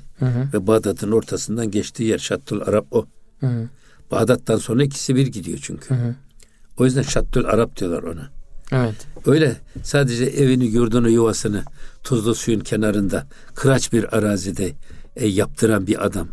ve 0.53 0.67
Bağdat'ın 0.67 1.11
ortasından 1.11 1.71
geçtiği 1.71 2.03
yer 2.03 2.17
Şattül 2.17 2.61
Arap 2.61 2.85
o. 2.91 3.05
Hı 3.39 3.47
hı. 3.47 3.69
Bağdat'tan 4.11 4.57
sonra 4.57 4.83
ikisi 4.83 5.15
bir 5.15 5.27
gidiyor 5.27 5.59
çünkü. 5.61 5.95
O 6.81 6.85
yüzden 6.85 7.01
Şattül 7.01 7.45
Arap 7.45 7.77
diyorlar 7.77 8.03
ona. 8.03 8.29
Evet. 8.71 8.95
Öyle 9.25 9.57
sadece 9.83 10.25
evini, 10.25 10.65
yurdunu, 10.65 11.09
yuvasını 11.09 11.63
tuzlu 12.03 12.35
suyun 12.35 12.59
kenarında 12.59 13.27
kıraç 13.55 13.93
bir 13.93 14.17
arazide 14.17 14.71
e, 15.15 15.27
yaptıran 15.27 15.87
bir 15.87 16.05
adam. 16.05 16.27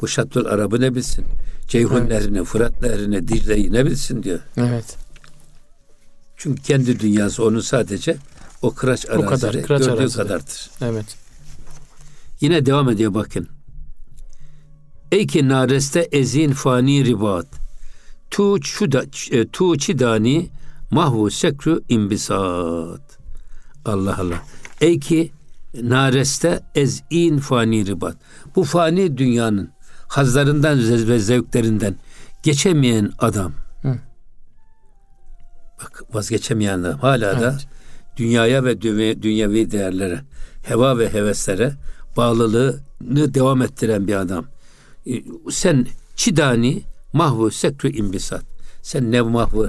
Bu 0.00 0.08
Şattül 0.08 0.46
Arap'ı 0.46 0.80
ne 0.80 0.94
bilsin? 0.94 1.24
Ceyhun 1.68 2.08
Nehri'ni, 2.08 2.44
Fırat 2.44 2.82
Nehri'ni, 2.82 3.28
Dicle'yi 3.28 3.72
ne 3.72 3.86
bilsin 3.86 4.22
diyor. 4.22 4.40
Evet. 4.56 4.96
Çünkü 6.36 6.62
kendi 6.62 7.00
dünyası 7.00 7.44
onun 7.44 7.60
sadece 7.60 8.16
o 8.62 8.74
kıraç 8.74 9.06
O 9.10 9.26
kadar, 9.26 9.52
kıraç 9.62 9.80
gördüğü 9.80 9.92
arazileri. 9.92 10.28
kadardır. 10.28 10.70
Evet. 10.80 11.06
Yine 12.40 12.66
devam 12.66 12.88
ediyor 12.90 13.14
bakın. 13.14 13.48
Ey 15.12 15.26
ki 15.26 15.48
nareste 15.48 16.00
ezin 16.00 16.52
fani 16.52 17.04
ribat. 17.04 17.61
Tu 18.32 18.60
çuda 18.60 19.04
e, 19.30 19.48
tu 19.48 19.78
çidani 19.78 20.48
mahvu 20.90 21.30
sekru 21.30 21.82
imbisat. 21.88 23.18
Allah 23.84 24.18
Allah. 24.20 24.42
Ey 24.80 25.00
ki 25.00 25.32
nareste 25.82 26.60
ezin 26.74 27.38
fani 27.38 27.86
ribat. 27.86 28.16
Bu 28.56 28.64
fani 28.64 29.18
dünyanın 29.18 29.70
hazlarından 30.08 30.78
ve 31.08 31.18
zevklerinden 31.18 31.94
geçemeyen 32.42 33.12
adam. 33.18 33.52
Hı. 33.82 33.98
Bak 35.80 36.02
vazgeçemeyen 36.12 36.78
adam. 36.78 36.98
Hala 36.98 37.40
da 37.40 37.50
Evet. 37.50 37.66
dünyaya 38.16 38.64
ve 38.64 38.82
dünyevi 39.22 39.70
değerlere, 39.70 40.20
heva 40.62 40.98
ve 40.98 41.12
heveslere 41.12 41.72
bağlılığını 42.16 43.34
devam 43.34 43.62
ettiren 43.62 44.06
bir 44.06 44.14
adam. 44.14 44.44
E, 45.06 45.12
Sen 45.50 45.86
çidani 46.16 46.82
mahvu 47.12 47.50
sekru 47.50 47.88
imbisat. 47.88 48.42
Sen 48.82 49.12
ne 49.12 49.20
mahvu 49.20 49.68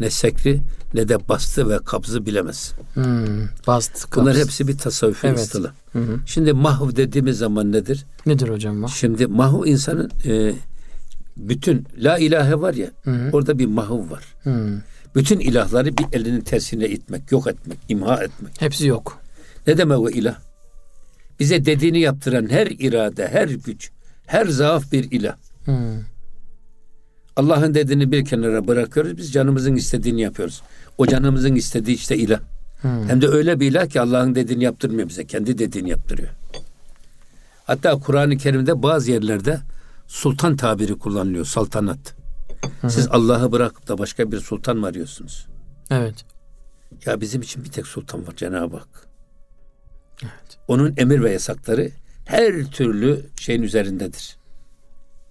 ne 0.00 0.10
sekri 0.10 0.60
ne 0.94 1.08
de 1.08 1.28
bastı 1.28 1.68
ve 1.68 1.78
kabzı 1.78 2.26
bilemezsin. 2.26 2.76
Hmm. 2.94 3.48
Bast. 3.66 4.16
Bunlar 4.16 4.34
kaps. 4.34 4.44
hepsi 4.44 4.68
bir 4.68 4.78
tasavvufi 4.78 5.26
Evet. 5.26 5.38
istilah. 5.38 5.72
Hı 5.92 5.98
hı. 5.98 6.20
Şimdi 6.26 6.52
mahv 6.52 6.96
dediğimiz 6.96 7.38
zaman 7.38 7.72
nedir? 7.72 8.06
Nedir 8.26 8.48
hocam 8.48 8.82
bu? 8.82 8.88
Şimdi 8.88 9.26
mahv 9.26 9.64
insanın 9.66 10.10
e, 10.26 10.54
bütün 11.36 11.86
la 11.98 12.18
ilahe 12.18 12.60
var 12.60 12.74
ya 12.74 12.90
Hı 13.04 13.10
hı. 13.10 13.30
orada 13.32 13.58
bir 13.58 13.66
mahv 13.66 14.10
var. 14.10 14.24
Hmm. 14.42 14.80
Bütün 15.14 15.40
ilahları 15.40 15.98
bir 15.98 16.06
elinin 16.12 16.40
tersine 16.40 16.88
itmek, 16.88 17.32
yok 17.32 17.46
etmek, 17.46 17.78
imha 17.88 18.24
etmek. 18.24 18.60
Hepsi 18.62 18.86
yok. 18.86 19.18
Ne 19.66 19.78
demek 19.78 19.98
o 19.98 20.10
ilah? 20.10 20.36
Bize 21.40 21.64
dediğini 21.64 22.00
yaptıran 22.00 22.50
her 22.50 22.66
irade, 22.66 23.28
her 23.28 23.48
güç, 23.48 23.90
her 24.26 24.46
zaaf 24.46 24.92
bir 24.92 25.10
ilah. 25.10 25.36
Hmm. 25.64 25.74
Allah'ın 27.36 27.74
dediğini 27.74 28.12
bir 28.12 28.24
kenara 28.24 28.68
bırakıyoruz. 28.68 29.16
Biz 29.16 29.32
canımızın 29.32 29.74
istediğini 29.74 30.20
yapıyoruz. 30.20 30.62
O 30.98 31.06
canımızın 31.06 31.54
istediği 31.54 31.94
işte 31.94 32.16
ilah. 32.16 32.40
Hmm. 32.80 33.08
Hem 33.08 33.22
de 33.22 33.28
öyle 33.28 33.60
bir 33.60 33.70
ilah 33.70 33.86
ki 33.86 34.00
Allah'ın 34.00 34.34
dediğini 34.34 34.64
yaptırmıyor 34.64 35.08
bize. 35.08 35.26
Kendi 35.26 35.58
dediğini 35.58 35.90
yaptırıyor. 35.90 36.28
Hatta 37.64 37.98
Kur'an-ı 37.98 38.36
Kerim'de 38.36 38.82
bazı 38.82 39.10
yerlerde 39.10 39.60
sultan 40.06 40.56
tabiri 40.56 40.98
kullanılıyor. 40.98 41.44
Saltanat. 41.44 42.14
Siz 42.88 43.08
Allah'ı 43.10 43.52
bırakıp 43.52 43.88
da 43.88 43.98
başka 43.98 44.32
bir 44.32 44.40
sultan 44.40 44.76
mı 44.76 44.86
arıyorsunuz? 44.86 45.46
Evet. 45.90 46.24
Ya 47.06 47.20
bizim 47.20 47.42
için 47.42 47.64
bir 47.64 47.70
tek 47.70 47.86
sultan 47.86 48.26
var 48.26 48.36
Cenab-ı 48.36 48.76
Hak. 48.76 49.08
Evet. 50.22 50.58
Onun 50.68 50.94
emir 50.96 51.22
ve 51.22 51.32
yasakları 51.32 51.90
her 52.24 52.64
türlü 52.64 53.26
şeyin 53.40 53.62
üzerindedir. 53.62 54.36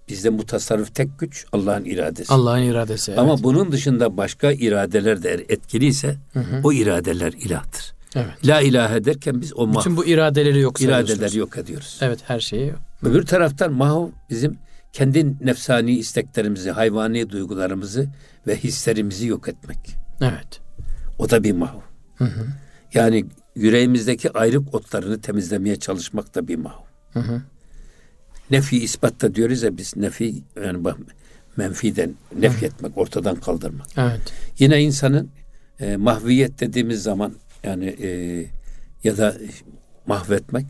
Bizde 0.08 0.38
bu 0.38 0.46
tasarruf 0.46 0.94
tek 0.94 1.18
güç 1.18 1.46
Allah'ın 1.52 1.84
iradesi. 1.84 2.32
Allah'ın 2.32 2.62
iradesi. 2.62 3.10
Evet. 3.10 3.18
Ama 3.18 3.42
bunun 3.42 3.72
dışında 3.72 4.16
başka 4.16 4.52
iradeler 4.52 5.22
de 5.22 5.46
etkiliyse 5.48 6.16
o 6.64 6.72
iradeler 6.72 7.32
ilahtır. 7.32 7.94
evet. 8.16 8.46
La 8.46 8.60
ilahe 8.60 9.04
derken 9.04 9.40
biz 9.40 9.52
o 9.56 9.68
Bütün 9.68 9.92
mahv 9.92 9.96
bu 9.96 10.06
iradeleri 10.06 10.60
yok 10.60 10.80
iradeleri 10.80 11.38
yok 11.38 11.58
ediyoruz. 11.58 11.98
Evet 12.02 12.20
her 12.26 12.40
şeyi 12.40 12.66
yok. 12.68 12.78
Öbür 13.02 13.26
taraftan 13.26 13.72
mahv 13.72 14.08
bizim 14.30 14.58
kendi 14.92 15.46
nefsani 15.46 15.98
isteklerimizi, 15.98 16.70
hayvani 16.70 17.30
duygularımızı 17.30 18.08
ve 18.46 18.56
hislerimizi 18.56 19.26
yok 19.26 19.48
etmek. 19.48 19.78
Evet. 20.20 20.60
O 21.18 21.30
da 21.30 21.44
bir 21.44 21.52
mahv. 21.52 21.78
Hı 22.16 22.24
hı. 22.24 22.46
Yani 22.94 23.26
yüreğimizdeki 23.56 24.32
ayrık 24.32 24.74
otlarını 24.74 25.20
temizlemeye 25.20 25.76
çalışmak 25.76 26.34
da 26.34 26.48
bir 26.48 26.56
mahv. 26.56 26.82
Hı 27.12 27.20
hı. 27.20 27.42
Nefi 28.50 28.82
ispatta 28.84 29.34
diyoruz 29.34 29.62
ya 29.62 29.76
biz 29.76 29.96
nefi 29.96 30.34
yani 30.64 30.84
bak 30.84 30.98
menfiden 31.56 32.14
nef 32.38 32.62
etmek, 32.62 32.98
ortadan 32.98 33.36
kaldırmak. 33.36 33.86
Evet. 33.96 34.32
Yine 34.58 34.82
insanın 34.82 35.30
e, 35.80 35.96
mahviyet 35.96 36.60
dediğimiz 36.60 37.02
zaman 37.02 37.32
yani 37.64 37.96
e, 38.02 38.08
ya 39.04 39.16
da 39.16 39.36
mahvetmek 40.06 40.66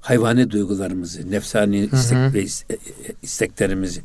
hayvani 0.00 0.50
duygularımızı, 0.50 1.30
nefsani 1.30 1.88
istek 1.92 2.34
ve 2.34 2.40
e, 2.40 2.74
e, 2.74 2.78
isteklerimizi, 3.22 4.02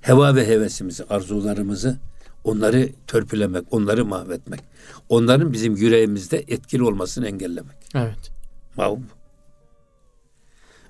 heva 0.00 0.34
ve 0.34 0.46
hevesimizi, 0.46 1.04
arzularımızı 1.04 1.98
onları 2.44 2.88
törpülemek, 3.06 3.64
onları 3.70 4.04
mahvetmek. 4.04 4.60
Onların 5.08 5.52
bizim 5.52 5.76
yüreğimizde 5.76 6.44
etkili 6.48 6.82
olmasını 6.82 7.26
engellemek. 7.26 7.76
Evet. 7.94 8.30
Mahv. 8.76 8.98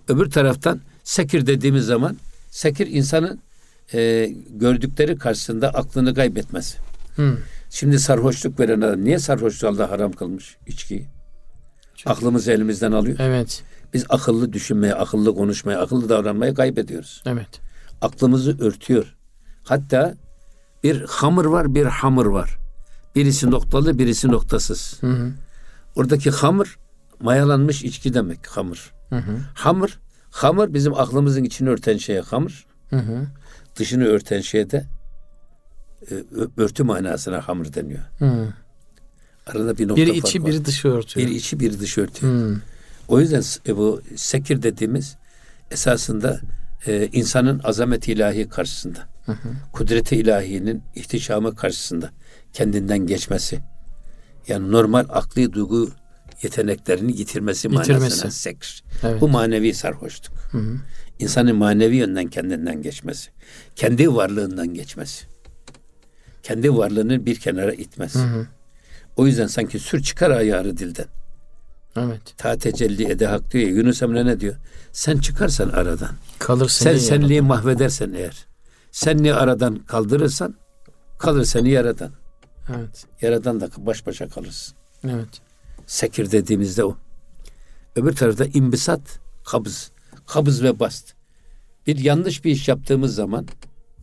Öbür 0.08 0.30
taraftan 0.30 0.80
sekir 1.06 1.46
dediğimiz 1.46 1.84
zaman 1.86 2.16
sekir 2.50 2.86
insanın 2.86 3.40
e, 3.94 4.32
gördükleri 4.50 5.18
karşısında 5.18 5.68
aklını 5.68 6.14
kaybetmesi. 6.14 6.78
Hı. 7.16 7.38
Şimdi 7.70 7.98
sarhoşluk 7.98 8.60
veren 8.60 8.80
adam 8.80 9.04
niye 9.04 9.18
sarhoşluğu 9.18 9.68
Allah 9.68 9.90
haram 9.90 10.12
kılmış 10.12 10.56
içkiyi? 10.66 11.06
Aklımızı 12.06 12.52
elimizden 12.52 12.92
alıyor. 12.92 13.16
Evet. 13.20 13.62
Biz 13.94 14.04
akıllı 14.08 14.52
düşünmeye, 14.52 14.94
akıllı 14.94 15.34
konuşmaya, 15.34 15.80
akıllı 15.80 16.08
davranmaya 16.08 16.54
kaybediyoruz. 16.54 17.22
Evet. 17.26 17.60
Aklımızı 18.00 18.58
örtüyor. 18.60 19.16
Hatta 19.64 20.14
bir 20.84 21.02
hamur 21.02 21.44
var, 21.44 21.74
bir 21.74 21.84
hamur 21.84 22.26
var. 22.26 22.58
Birisi 23.14 23.50
noktalı, 23.50 23.98
birisi 23.98 24.28
noktasız. 24.28 24.98
Hı 25.00 25.06
hı. 25.06 25.32
Oradaki 25.96 26.30
hamur 26.30 26.78
mayalanmış 27.20 27.84
içki 27.84 28.14
demek 28.14 28.46
hamur. 28.46 28.92
Hı 29.10 29.16
hı. 29.16 29.38
Hamur, 29.54 29.98
hamur 30.36 30.74
bizim 30.74 30.94
aklımızın 30.94 31.44
içini 31.44 31.68
örten 31.68 31.96
şeye 31.96 32.20
hamur. 32.20 32.66
Hı 32.90 32.96
hı. 32.96 33.26
Dışını 33.76 34.04
örten 34.04 34.40
şeye 34.40 34.70
de 34.70 34.86
e, 36.10 36.14
örtü 36.56 36.84
manasına 36.84 37.48
hamur 37.48 37.72
deniyor. 37.72 38.02
Hı. 38.18 38.48
Arada 39.46 39.78
bir 39.78 39.88
nokta 39.88 40.02
Biri 40.02 40.12
fark 40.12 40.28
içi 40.28 40.42
var. 40.42 40.50
biri 40.50 40.64
dışı 40.64 40.88
örtüyor. 40.88 41.26
Biri 41.26 41.36
içi 41.36 41.60
biri 41.60 41.80
dışı 41.80 42.00
örtüyor. 42.00 42.32
Hı. 42.32 42.60
O 43.08 43.20
yüzden 43.20 43.42
e, 43.68 43.76
bu 43.76 44.02
sekir 44.16 44.62
dediğimiz 44.62 45.16
esasında 45.70 46.40
e, 46.86 47.08
insanın 47.12 47.60
azamet 47.64 48.08
ilahi 48.08 48.48
karşısında, 48.48 49.08
kudreti 49.72 50.16
ilahinin 50.16 50.82
ihtişamı 50.94 51.56
karşısında 51.56 52.10
kendinden 52.52 52.98
geçmesi. 52.98 53.58
Yani 54.48 54.72
normal 54.72 55.04
akli 55.08 55.52
duygu 55.52 55.90
yeteneklerini 56.42 57.18
yitirmesi, 57.18 57.68
Yitirmesi. 57.68 57.92
manasına 57.92 58.30
sekir. 58.30 58.84
Evet. 59.02 59.20
Bu 59.20 59.28
manevi 59.28 59.74
sarhoşluk. 59.74 60.36
Hı 60.52 60.58
hı. 60.58 60.76
İnsanın 61.18 61.56
manevi 61.56 61.96
yönden 61.96 62.26
kendinden 62.26 62.82
geçmesi. 62.82 63.30
Kendi 63.76 64.14
varlığından 64.14 64.74
geçmesi. 64.74 65.26
Kendi 66.42 66.76
varlığını 66.76 67.26
bir 67.26 67.40
kenara 67.40 67.72
itmesi. 67.72 68.18
Hı 68.18 68.22
hı. 68.22 68.46
O 69.16 69.26
yüzden 69.26 69.46
sanki 69.46 69.78
sür 69.78 70.02
çıkar 70.02 70.30
ayarı 70.30 70.76
dilden. 70.76 71.06
Evet. 71.96 72.20
Ta 72.36 72.58
tecelli 72.58 73.10
ede 73.10 73.26
hak 73.26 73.52
diyor 73.52 73.68
ya. 73.68 73.74
Yunus 73.74 74.02
Emre 74.02 74.26
ne 74.26 74.40
diyor? 74.40 74.54
Sen 74.92 75.18
çıkarsan 75.18 75.68
aradan. 75.68 76.10
Kalır 76.38 76.68
Sen 76.68 76.96
senliği 76.98 77.40
mahvedersen 77.40 78.12
eğer. 78.12 78.46
Senliği 78.92 79.34
aradan 79.34 79.78
kaldırırsan 79.78 80.54
kalır 81.18 81.44
seni 81.44 81.70
yaradan. 81.70 82.10
Evet. 82.76 83.04
Yaradan 83.22 83.60
da 83.60 83.68
baş 83.76 84.06
başa 84.06 84.28
kalırsın. 84.28 84.76
Evet. 85.04 85.28
Sekir 85.86 86.30
dediğimizde 86.30 86.84
o. 86.84 86.96
Öbür 87.96 88.16
tarafta 88.16 88.44
imbisat, 88.44 89.00
kabız. 89.44 89.90
Kabız 90.26 90.62
ve 90.62 90.80
bast. 90.80 91.12
Bir 91.86 91.98
yanlış 91.98 92.44
bir 92.44 92.50
iş 92.50 92.68
yaptığımız 92.68 93.14
zaman 93.14 93.46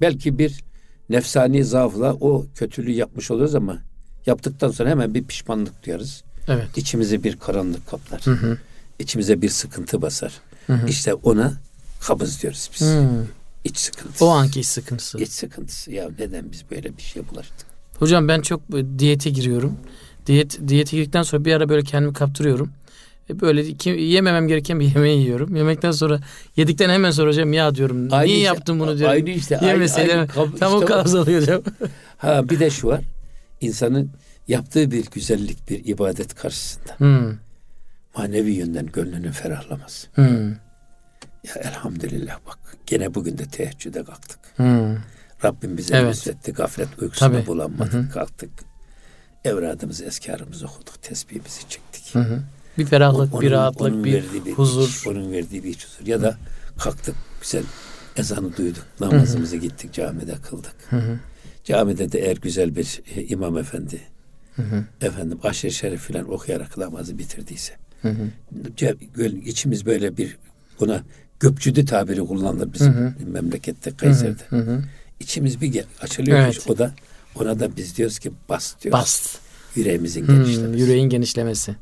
belki 0.01 0.39
bir 0.39 0.63
nefsani 1.09 1.63
zaafla 1.63 2.13
o 2.13 2.45
kötülüğü 2.55 2.91
yapmış 2.91 3.31
oluyoruz 3.31 3.55
ama 3.55 3.81
yaptıktan 4.25 4.71
sonra 4.71 4.89
hemen 4.89 5.13
bir 5.13 5.23
pişmanlık 5.23 5.85
duyarız. 5.85 6.23
Evet. 6.47 6.67
İçimize 6.77 7.23
bir 7.23 7.35
karanlık 7.39 7.87
kaplar. 7.87 8.21
Hı 8.25 8.31
hı. 8.31 8.57
İçimize 8.99 9.41
bir 9.41 9.49
sıkıntı 9.49 10.01
basar. 10.01 10.33
Hı 10.67 10.73
hı. 10.73 10.87
İşte 10.87 11.13
ona 11.13 11.53
kabız 11.99 12.41
diyoruz 12.41 12.69
biz. 12.73 12.87
Hı. 12.87 13.25
İç 13.63 13.77
sıkıntısı. 13.77 14.25
O 14.25 14.29
anki 14.29 14.59
iş 14.59 14.67
sıkıntısı. 14.67 15.17
İç 15.17 15.31
sıkıntısı. 15.31 15.91
Ya 15.91 16.09
neden 16.19 16.51
biz 16.51 16.63
böyle 16.71 16.97
bir 16.97 17.01
şeye 17.01 17.29
bulaştık? 17.29 17.65
Hocam 17.99 18.27
ben 18.27 18.41
çok 18.41 18.61
diyete 18.97 19.29
giriyorum. 19.29 19.77
Diyet 20.25 20.67
diyete 20.67 20.97
girdikten 20.97 21.23
sonra 21.23 21.45
bir 21.45 21.53
ara 21.53 21.69
böyle 21.69 21.83
kendimi 21.83 22.13
kaptırıyorum. 22.13 22.71
E, 23.29 23.39
Böyle 23.39 23.65
iki, 23.67 23.89
yememem 23.89 24.47
gereken 24.47 24.79
bir 24.79 24.85
yemeği 24.95 25.21
yiyorum. 25.21 25.55
Yemekten 25.55 25.91
sonra 25.91 26.19
yedikten 26.57 26.89
hemen 26.89 27.11
sonra 27.11 27.29
hocam 27.29 27.53
ya 27.53 27.75
diyorum. 27.75 28.07
Aynı 28.11 28.27
niye 28.27 28.37
işte, 28.37 28.47
yaptım 28.47 28.79
bunu 28.79 28.97
diyorum. 28.97 29.13
aynı 29.13 29.29
işte, 29.29 29.59
Yemeseydim 29.65 30.19
aynı 30.19 30.27
tam 30.27 30.43
o 30.43 30.53
işte 30.55 30.85
o. 30.85 30.85
kabz 30.85 31.15
oluyor 31.15 31.41
hocam. 31.41 31.61
Ha 32.17 32.49
bir 32.49 32.59
de 32.59 32.69
şu 32.69 32.87
var. 32.87 33.01
insanın 33.61 34.11
yaptığı 34.47 34.91
bir 34.91 35.05
güzellik, 35.11 35.69
bir 35.69 35.85
ibadet 35.85 36.35
karşısında 36.35 36.93
Hmm. 36.97 37.33
manevi 38.17 38.51
yönden 38.51 38.85
gönlünün 38.85 39.31
ferahlaması. 39.31 40.07
Hmm. 40.15 40.49
Ya 41.43 41.53
elhamdülillah 41.63 42.37
bak 42.47 42.57
gene 42.85 43.13
bugün 43.13 43.37
de 43.37 43.45
teheccüde 43.45 44.03
kalktık. 44.03 44.39
Hmm. 44.55 44.95
Rabbim 45.43 45.77
bize 45.77 45.97
Evet. 45.97 46.15
lütfetti. 46.15 46.51
Gaflet 46.53 46.87
uykusuna 47.01 47.29
Tabii. 47.31 47.47
bulanmadık. 47.47 48.13
Kalktık. 48.13 48.49
Evradımızı, 49.45 50.05
eskarımızı 50.05 50.65
okuduk. 50.65 51.01
Tesbihimizi 51.01 51.59
çektik. 51.69 52.15
Hı 52.15 52.19
hı. 52.19 52.39
Bir 52.77 52.85
ferahlık, 52.85 53.33
Onun- 53.33 53.41
bir 53.41 53.51
rahatlık, 53.51 53.81
onun 53.81 54.03
bir 54.03 54.13
verdiği 54.13 54.53
huzur. 54.55 54.89
iç, 54.89 55.07
onun 55.07 55.31
verdiği 55.31 55.63
bir 55.63 55.69
iç 55.69 55.85
huzur. 55.87 56.07
Ya 56.07 56.21
da 56.21 56.37
kalktık 56.77 57.15
güzel 57.41 57.63
ezanı 58.17 58.57
duyduk. 58.57 58.83
Namazımızı 58.99 59.57
gittik 59.57 59.93
camide 59.93 60.33
kıldık. 60.35 60.75
Camide 61.63 62.11
de 62.11 62.19
eğer 62.19 62.37
güzel 62.37 62.75
bir 62.75 63.01
e, 63.15 63.23
imam 63.23 63.57
efendi 63.57 64.01
efendim 65.01 65.39
aşırı 65.43 65.71
şerif 65.71 66.01
filan 66.01 66.31
okuyarak 66.33 66.77
namazı 66.77 67.17
bitirdiyse 67.17 67.73
ce- 68.77 68.97
göl- 69.15 69.41
içimiz 69.45 69.85
böyle 69.85 70.17
bir 70.17 70.37
buna 70.79 71.03
göpçüdü 71.39 71.85
tabiri 71.85 72.19
kullanılır 72.19 72.73
bizim 72.73 73.15
memlekette 73.33 73.91
Kayseri'de. 73.97 74.79
İçimiz 75.19 75.61
bir 75.61 75.85
açılıyor. 76.01 76.39
Evet. 76.39 76.65
O 76.69 76.77
da 76.77 76.91
ona 77.35 77.59
da 77.59 77.77
biz 77.77 77.97
diyoruz 77.97 78.19
ki 78.19 78.31
bas 78.49 78.75
diyoruz. 78.81 78.99
Bast. 79.01 79.39
Yüreğimizin 79.75 80.27
Hmm, 80.27 80.35
genişlemesi. 80.35 80.81
yüreğin 80.81 81.09
genişlemesi. 81.09 81.75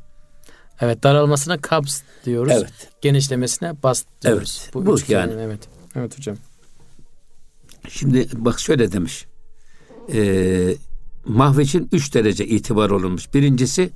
Evet 0.80 1.02
daralmasına 1.02 1.58
kabz 1.58 2.02
diyoruz. 2.24 2.52
Evet. 2.56 2.72
Genişlemesine 3.00 3.82
bast 3.82 4.06
diyoruz. 4.22 4.60
Evet, 4.64 4.74
bu 4.74 4.96
üç 4.96 5.04
kelime, 5.06 5.32
yani. 5.32 5.42
Evet. 5.42 5.60
Evet 5.96 6.18
hocam. 6.18 6.36
Şimdi 7.88 8.28
bak 8.32 8.60
şöyle 8.60 8.92
demiş. 8.92 9.26
Ee, 10.12 10.74
mahveçin 11.24 11.88
üç 11.92 12.14
derece 12.14 12.46
itibar 12.46 12.90
olunmuş. 12.90 13.34
Birincisi 13.34 13.90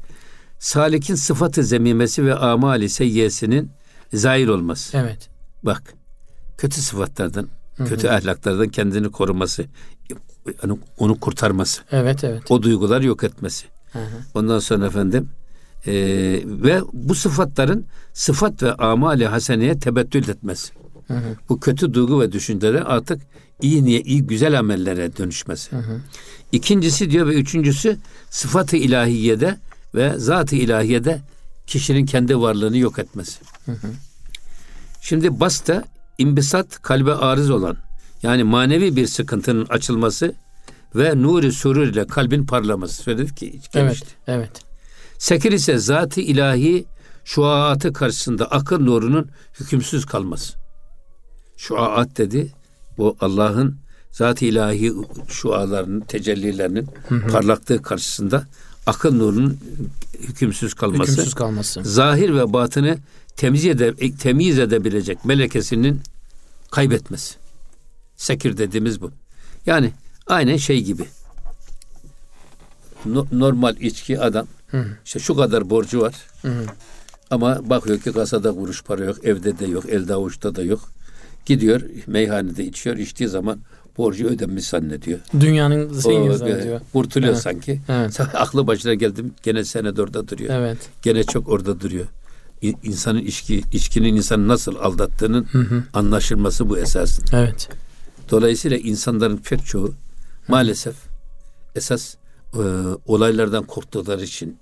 salikin 0.58 1.14
sıfatı 1.14 1.62
zemimesi 1.64 2.26
ve 2.26 2.34
amali 2.34 2.88
seyyesinin 2.88 3.70
zahir 4.12 4.48
olması. 4.48 4.96
Evet. 4.96 5.28
Bak 5.62 5.94
kötü 6.58 6.80
sıfatlardan, 6.80 7.48
kötü 7.76 8.08
ahlaklardan 8.08 8.68
kendini 8.68 9.10
koruması, 9.10 9.64
yani 10.62 10.78
onu 10.98 11.20
kurtarması, 11.20 11.82
Evet 11.90 12.24
evet. 12.24 12.50
o 12.50 12.62
duygular 12.62 13.00
yok 13.00 13.24
etmesi. 13.24 13.66
Hı 13.92 13.98
hı. 13.98 14.18
Ondan 14.34 14.58
sonra 14.58 14.86
efendim 14.86 15.28
e, 15.86 15.92
ve 16.44 16.80
bu 16.92 17.14
sıfatların 17.14 17.86
sıfat 18.12 18.62
ve 18.62 18.72
amali 18.74 19.26
haseneye 19.26 19.78
tebettül 19.78 20.28
etmesi. 20.28 20.72
Bu 21.48 21.60
kötü 21.60 21.94
duygu 21.94 22.20
ve 22.20 22.32
düşünceler 22.32 22.82
artık 22.86 23.22
iyi 23.62 23.84
niye 23.84 24.00
iyi 24.00 24.26
güzel 24.26 24.58
amellere 24.58 25.16
dönüşmesi. 25.16 25.70
İkincisi 26.52 27.10
diyor 27.10 27.26
ve 27.26 27.34
üçüncüsü 27.34 27.96
sıfatı 28.30 28.76
ilahiyede 28.76 29.56
ve 29.94 30.18
zat-ı 30.18 30.56
ilahiyede 30.56 31.20
kişinin 31.66 32.06
kendi 32.06 32.40
varlığını 32.40 32.78
yok 32.78 32.98
etmesi. 32.98 33.38
Şimdi 35.00 35.40
basta 35.40 35.84
imbisat 36.18 36.82
kalbe 36.82 37.14
arız 37.14 37.50
olan 37.50 37.76
yani 38.26 38.44
manevi 38.44 38.96
bir 38.96 39.06
sıkıntının 39.06 39.66
açılması 39.66 40.34
ve 40.94 41.22
nuri 41.22 41.52
surur 41.52 41.86
ile 41.86 42.06
kalbin 42.06 42.46
parlaması. 42.46 43.02
Söyledik 43.02 43.36
ki 43.36 43.46
hiç 43.46 43.54
Evet. 43.54 43.72
gelmişti. 43.72 44.06
Evet. 44.26 44.50
Sekir 45.18 45.52
ise 45.52 45.78
zat-ı 45.78 46.20
ilahi 46.20 46.86
şuaatı 47.24 47.92
karşısında 47.92 48.50
akıl 48.50 48.80
nurunun 48.80 49.30
hükümsüz 49.60 50.06
kalması. 50.06 50.54
Şuaat 51.56 52.18
dedi 52.18 52.52
bu 52.98 53.16
Allah'ın 53.20 53.76
zat-ı 54.12 54.44
ilahi 54.44 54.92
şualarının, 55.28 56.00
tecellilerinin 56.00 56.88
parlaklığı 57.32 57.82
karşısında 57.82 58.46
akıl 58.86 59.14
nurunun 59.14 59.58
hükümsüz 60.20 60.74
kalması. 60.74 61.12
Hükümsüz 61.12 61.34
kalması. 61.34 61.84
Zahir 61.84 62.34
ve 62.34 62.52
batını 62.52 62.98
temiz, 63.36 63.66
ede, 63.66 63.94
temiz 64.16 64.58
edebilecek 64.58 65.24
melekesinin 65.24 66.00
kaybetmesi. 66.70 67.45
Sekir 68.16 68.56
dediğimiz 68.56 69.00
bu. 69.00 69.10
Yani 69.66 69.92
aynen 70.26 70.56
şey 70.56 70.82
gibi. 70.82 71.04
No- 73.06 73.26
normal 73.32 73.76
içki 73.76 74.20
adam 74.20 74.46
işte 75.04 75.18
şu 75.18 75.36
kadar 75.36 75.70
borcu 75.70 76.00
var. 76.00 76.14
Ama 77.30 77.70
bakıyor 77.70 78.00
ki 78.00 78.12
kasada 78.12 78.52
kuruş 78.52 78.82
para 78.82 79.04
yok, 79.04 79.24
evde 79.24 79.58
de 79.58 79.66
yok, 79.66 79.84
elde 79.88 80.14
avuçta 80.14 80.54
da 80.54 80.62
yok. 80.62 80.80
Gidiyor 81.46 81.80
meyhanede 82.06 82.64
içiyor, 82.64 82.96
içtiği 82.96 83.28
zaman 83.28 83.58
borcu 83.98 84.26
ödenmiş 84.26 84.64
zannediyor. 84.64 85.18
Dünyanın 85.40 85.90
e, 85.90 85.94
zannediyor. 85.94 86.80
kurtuluyor 86.92 87.32
Evet. 87.32 87.42
sanki. 87.42 87.80
Evet. 87.88 88.20
Aklı 88.34 88.66
başına 88.66 88.94
geldim 88.94 89.34
gene 89.42 89.64
senede 89.64 90.02
orada 90.02 90.28
duruyor. 90.28 90.50
Evet. 90.54 90.78
Gene 91.02 91.24
çok 91.24 91.48
orada 91.48 91.80
duruyor. 91.80 92.06
İnsanın 92.82 93.18
içki, 93.18 93.62
içkinin 93.72 94.16
insanı 94.16 94.48
nasıl 94.48 94.76
aldattığının 94.76 95.46
anlaşılması 95.94 96.68
bu 96.68 96.78
esasında. 96.78 97.40
Evet. 97.40 97.68
Dolayısıyla 98.30 98.76
insanların 98.76 99.36
pek 99.36 99.66
çoğu 99.66 99.94
maalesef 100.48 100.94
esas 101.74 102.14
e, 102.54 102.58
olaylardan 103.06 103.64
korktukları 103.64 104.22
için 104.22 104.58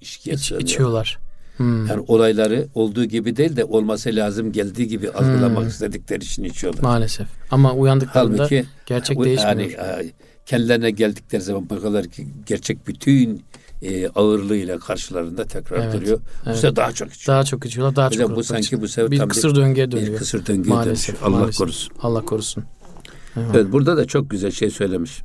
içkiye 0.00 0.36
İç, 0.36 0.52
içiyorlar. 0.52 1.18
Hmm. 1.56 1.86
Yani 1.86 2.04
olayları 2.08 2.66
olduğu 2.74 3.04
gibi 3.04 3.36
değil 3.36 3.56
de 3.56 3.64
olması 3.64 4.08
lazım 4.16 4.52
geldiği 4.52 4.88
gibi 4.88 5.10
algılamak 5.10 5.62
Hmm. 5.62 5.68
istedikleri 5.68 6.24
için 6.24 6.44
içiyorlar. 6.44 6.82
Maalesef. 6.82 7.26
Ama 7.50 7.72
uyandıklarında 7.74 8.38
Halbuki 8.42 8.64
gerçek 8.86 9.24
değişmiyor. 9.24 9.56
Yani 9.56 9.62
e, 9.72 10.12
kendilerine 10.46 10.90
geldikleri 10.90 11.42
zaman 11.42 11.70
bakıyorlar 11.70 12.06
ki 12.06 12.26
gerçek 12.46 12.86
bütün 12.86 13.42
e, 13.82 14.08
ağırlığıyla 14.08 14.78
karşılarında 14.78 15.44
tekrar 15.44 15.78
Evet, 15.84 15.94
duruyor. 15.94 16.18
Bu 16.18 16.22
evet. 16.46 16.56
sefer 16.56 16.76
daha 16.76 16.92
çok 16.92 17.12
içiyor. 17.14 17.36
Daha 17.36 17.44
çok 17.44 17.66
içiyorlar, 17.66 17.96
daha 17.96 18.06
Hocam 18.06 18.28
çok 18.28 18.36
bu 18.36 18.44
sanki 18.44 18.80
bu 18.80 18.88
sefer 18.88 19.10
bir 19.10 19.18
tam 19.18 19.28
kısır 19.28 19.54
döngüye 19.54 19.90
dönüyor. 19.90 20.12
bir 20.12 20.16
kısır 20.18 20.46
döngüye 20.46 20.74
Maalesef, 20.74 21.14
dönüyor. 21.16 21.28
Allah 21.30 21.38
maalesef. 21.40 21.58
korusun. 21.58 21.92
Allah 22.02 22.24
korusun. 22.24 22.64
Evet 23.54 23.72
burada 23.72 23.96
da 23.96 24.04
çok 24.04 24.30
güzel 24.30 24.50
şey 24.50 24.70
söylemiş. 24.70 25.22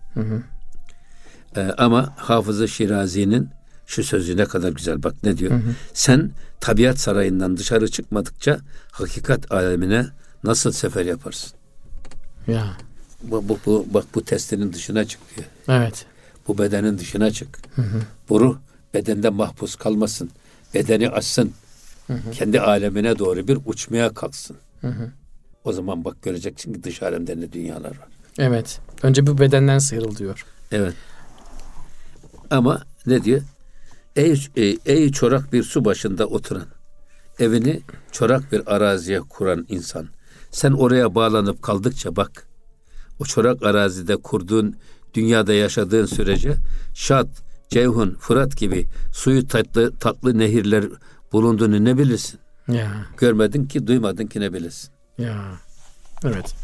Ee, 1.56 1.62
ama 1.78 2.14
Hafızı 2.18 2.68
Şirazi'nin 2.68 3.50
şu 3.86 4.04
sözü 4.04 4.38
ne 4.38 4.46
kadar 4.46 4.70
güzel 4.72 5.04
bak 5.04 5.16
ne 5.24 5.38
diyor. 5.38 5.52
Sen 5.94 6.32
tabiat 6.60 7.00
sarayından 7.00 7.58
dışarı 7.58 7.88
çıkmadıkça 7.88 8.60
hakikat 8.92 9.52
alemine 9.52 10.06
nasıl 10.44 10.72
sefer 10.72 11.06
yaparsın? 11.06 11.52
Ya. 12.48 12.78
Bu, 13.24 13.50
bu, 13.50 13.60
bu, 13.66 13.86
bak 13.94 14.06
bu 14.16 14.26
testinin 14.26 14.74
dışına 14.74 15.06
çık 15.06 15.20
diyor. 15.36 15.48
Evet. 15.68 16.06
Bu 16.48 16.58
bedenin 16.58 16.98
dışına 16.98 17.32
çık. 17.32 17.60
Bu 18.30 18.40
ruh 18.40 18.58
bedende 18.94 19.30
mahpus 19.30 19.76
kalmasın. 19.76 20.30
Bedeni 20.74 21.10
açsın. 21.10 21.52
Kendi 22.32 22.62
alemine 22.62 23.20
doğru 23.20 23.48
bir 23.48 23.58
uçmaya 23.66 24.14
kalksın. 24.14 24.58
O 25.64 25.74
zaman 25.74 26.06
bak 26.06 26.22
göreceksin 26.22 26.74
ki 26.74 26.84
dış 26.84 27.04
alemde 27.04 27.40
ne 27.40 27.52
dünyalar 27.52 27.90
var. 27.90 28.08
Evet. 28.38 28.80
Önce 29.04 29.28
bu 29.28 29.38
bedenden 29.38 29.80
sıyrıl 29.80 30.16
diyor. 30.16 30.46
Evet. 30.72 30.94
Ama 32.50 32.84
ne 33.06 33.24
diyor? 33.24 33.42
Ey, 34.16 34.48
ey, 34.56 34.78
ey 34.86 35.12
çorak 35.12 35.54
bir 35.54 35.64
su 35.64 35.86
başında 35.86 36.26
oturan, 36.26 36.66
evini 37.40 37.82
çorak 38.12 38.52
bir 38.52 38.76
araziye 38.76 39.20
kuran 39.20 39.66
insan. 39.70 40.08
Sen 40.52 40.72
oraya 40.72 41.16
bağlanıp 41.16 41.62
kaldıkça 41.62 42.16
bak, 42.16 42.48
o 43.20 43.26
çorak 43.26 43.64
arazide 43.64 44.16
kurduğun, 44.16 44.76
dünyada 45.14 45.54
yaşadığın 45.54 46.06
sürece 46.06 46.54
Şat, 46.94 47.28
Ceyhun, 47.70 48.16
Fırat 48.20 48.58
gibi 48.58 48.88
suyu 49.14 49.48
tatlı, 49.48 49.98
tatlı 49.98 50.38
nehirler 50.38 50.86
bulunduğunu 51.32 51.86
ne 51.86 51.98
bilirsin? 51.98 52.40
Ya. 52.68 52.92
Görmedin 53.18 53.66
ki, 53.66 53.88
duymadın 53.88 54.28
ki 54.28 54.40
ne 54.40 54.54
bilirsin? 54.54 54.90
Ya. 55.22 55.36
Evet. 56.24 56.56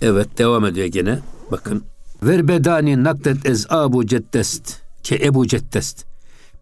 Evet 0.00 0.38
devam 0.38 0.64
ediyor 0.64 0.86
gene. 0.86 1.18
Bakın. 1.50 1.84
Ver 2.22 2.48
bedani 2.48 3.04
nakdet 3.04 3.46
ez 3.46 3.66
abu 3.70 4.06
ceddest 4.06 4.80
ke 5.02 5.14
ebu 5.24 5.46
ceddest. 5.46 6.04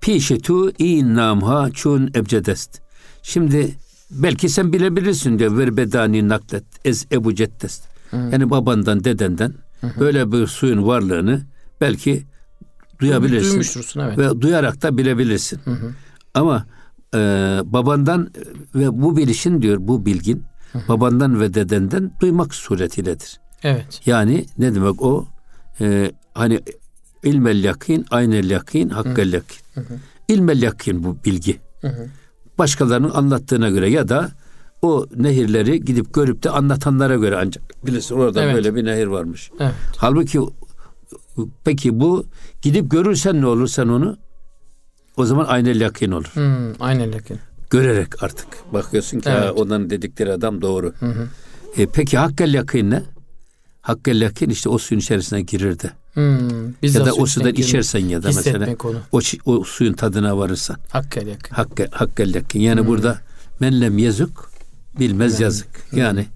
Pişetu 0.00 0.70
in 0.70 1.14
namha 1.14 1.70
çun 1.70 2.10
ebcedest. 2.14 2.80
Şimdi 3.22 3.76
belki 4.10 4.48
sen 4.48 4.72
bilebilirsin 4.72 5.38
diyor. 5.38 5.58
Ver 5.58 5.76
bedani 5.76 6.28
nakdet 6.28 6.64
ez 6.84 7.06
ebu 7.12 7.34
ceddest. 7.34 7.84
Yani 8.12 8.50
babandan 8.50 9.04
dedenden 9.04 9.54
böyle 10.00 10.32
bir 10.32 10.46
suyun 10.46 10.86
varlığını 10.86 11.42
belki 11.80 12.22
duyabilirsin. 13.00 13.50
Duymuştursun 13.50 14.00
evet. 14.00 14.18
Ve 14.18 14.40
duyarak 14.40 14.82
da 14.82 14.98
bilebilirsin. 14.98 15.60
Ama 16.34 16.66
e, 17.14 17.18
babandan 17.64 18.30
ve 18.74 19.02
bu 19.02 19.16
bilişin 19.16 19.62
diyor 19.62 19.78
bu 19.80 20.06
bilgin 20.06 20.44
babandan 20.88 21.40
ve 21.40 21.54
dedenden 21.54 22.12
duymak 22.20 22.54
suretiyledir. 22.54 23.40
Evet. 23.62 24.00
Yani 24.06 24.44
ne 24.58 24.74
demek 24.74 25.02
o? 25.02 25.26
E, 25.80 26.12
hani 26.34 26.60
ilmel 27.22 27.64
yakin, 27.64 28.06
aynel 28.10 28.50
yakin, 28.50 28.88
hakkel 28.88 29.32
yakin. 29.32 29.58
İlmel 30.28 30.62
yakin 30.62 31.04
bu 31.04 31.16
bilgi. 31.24 31.60
Başkalarının 32.58 33.10
anlattığına 33.10 33.70
göre 33.70 33.90
ya 33.90 34.08
da 34.08 34.30
o 34.82 35.06
nehirleri 35.16 35.84
gidip 35.84 36.14
görüp 36.14 36.42
de 36.42 36.50
anlatanlara 36.50 37.16
göre 37.16 37.36
ancak 37.36 37.86
bilirsin 37.86 38.14
orada 38.14 38.42
Evet. 38.42 38.54
böyle 38.54 38.74
bir 38.74 38.84
nehir 38.84 39.06
varmış. 39.06 39.50
Evet. 39.60 39.74
Halbuki 39.96 40.38
Peki 41.64 42.00
bu 42.00 42.26
gidip 42.62 42.90
görürsen 42.90 43.40
ne 43.40 43.46
olur 43.46 43.66
sen 43.66 43.88
onu? 43.88 44.16
O 45.16 45.24
zaman 45.24 45.44
aynel 45.44 45.80
yakin 45.80 46.10
olur. 46.10 46.30
Hmm, 46.32 46.82
aynen 46.82 47.12
lakin. 47.12 47.38
Görerek 47.70 48.22
artık 48.22 48.46
bakıyorsun 48.72 49.20
ki 49.20 49.28
Evet. 49.30 49.42
ha, 49.44 49.52
onların 49.52 49.90
dedikleri 49.90 50.32
adam 50.32 50.62
doğru. 50.62 50.94
E, 51.76 51.86
peki 51.86 52.18
hakkel 52.18 52.54
yakin 52.54 52.90
ne? 52.90 53.02
Hakkel 53.80 54.20
yakin 54.20 54.50
işte 54.50 54.68
o 54.68 54.78
suyun 54.78 55.00
içerisine 55.00 55.42
girir 55.42 55.78
de. 55.78 55.90
Hmm, 56.14 56.68
Ya 56.82 57.06
da 57.06 57.12
o 57.14 57.26
sudan 57.26 57.54
içersen 57.54 57.98
ya 58.06 58.22
da 58.22 58.30
mesela 58.36 58.76
onu. 58.84 58.98
o, 59.12 59.20
o 59.44 59.64
suyun 59.64 59.92
tadına 59.92 60.38
varırsan. 60.38 60.76
Hakkel 60.88 61.26
yakın. 61.26 61.54
Hakkel, 61.54 61.88
hakkel 61.90 62.34
yakin. 62.34 62.60
Yani 62.60 62.86
burada 62.86 63.18
menlem 63.60 63.98
yazık 63.98 64.30
bilmez 64.98 65.40
yazık. 65.40 65.68
Yani 65.92 66.26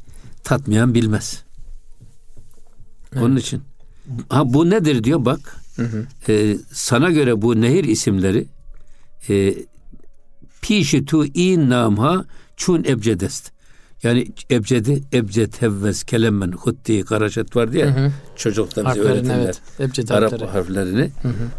tatmayan 0.45 0.95
bilmez. 0.95 1.43
Onun 3.17 3.37
için. 3.37 3.63
Ha 4.29 4.55
bu 4.55 4.71
nedir 4.71 5.05
diyor 5.05 5.25
bak. 5.25 5.57
e, 6.29 6.57
sana 6.73 7.11
göre 7.11 7.43
bu 7.43 7.61
nehir 7.61 7.85
isimleri 7.85 8.47
e, 9.31 9.55
pişi 10.69 11.05
tu 11.05 11.25
in 11.27 11.71
namha 11.71 12.25
çun 12.57 12.85
ebcedest. 12.85 13.51
Yani 14.03 14.27
ebcedi, 14.51 15.03
ebced, 15.13 15.53
hevves, 15.61 16.05
kelemmen, 16.05 16.53
hutti, 16.53 17.03
karaşet 17.05 17.57
var 17.57 17.73
diye 17.73 18.11
çocukta 18.37 18.91
bize 18.91 19.01
öğretirler. 19.01 19.39
evet. 19.45 19.61
Ebced 19.81 20.09
Arap 20.09 20.33
harfleri. 20.33 20.51
harflerini. 20.51 21.11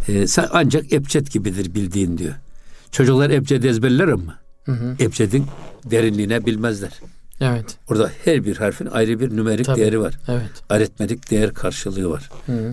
E, 0.07 0.11
sa- 0.13 0.49
ancak 0.51 0.93
ebced 0.93 1.27
gibidir 1.27 1.73
bildiğin 1.75 2.17
diyor. 2.17 2.33
Çocuklar 2.91 3.29
ebced 3.29 3.63
ezberler 3.63 4.07
ama 4.07 4.39
ebcedin 4.99 5.45
derinliğine 5.91 6.45
bilmezler. 6.45 6.91
Evet. 7.41 7.77
Orada 7.89 8.11
her 8.25 8.45
bir 8.45 8.57
harfin 8.57 8.85
ayrı 8.85 9.19
bir 9.19 9.35
nümerik 9.37 9.65
Tabii. 9.65 9.79
değeri 9.79 9.99
var. 9.99 10.13
Evet. 10.27 10.51
Aritmetik 10.69 11.31
değer 11.31 11.53
karşılığı 11.53 12.09
var. 12.09 12.29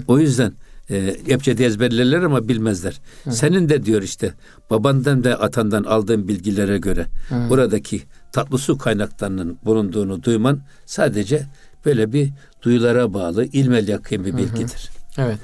O 0.08 0.18
yüzden 0.18 0.52
e, 0.90 1.16
ebcedi 1.28 1.62
ezberlerler 1.62 2.22
ama 2.22 2.48
bilmezler. 2.48 3.00
Senin 3.30 3.68
de 3.68 3.84
diyor 3.84 4.02
işte 4.02 4.34
babandan 4.70 5.24
ve 5.24 5.36
atandan 5.36 5.84
aldığın 5.84 6.28
bilgilere 6.28 6.78
göre 6.78 7.06
buradaki 7.50 8.02
tatlı 8.32 8.58
su 8.58 8.78
kaynaklarının 8.78 9.58
bulunduğunu 9.64 10.22
duyman 10.22 10.60
sadece 10.86 11.46
böyle 11.84 12.12
bir 12.12 12.30
duyulara 12.62 13.14
bağlı 13.14 13.44
ilmel 13.44 13.88
yakın 13.88 14.24
bir 14.24 14.36
bilgidir. 14.36 14.90
Evet. 15.18 15.40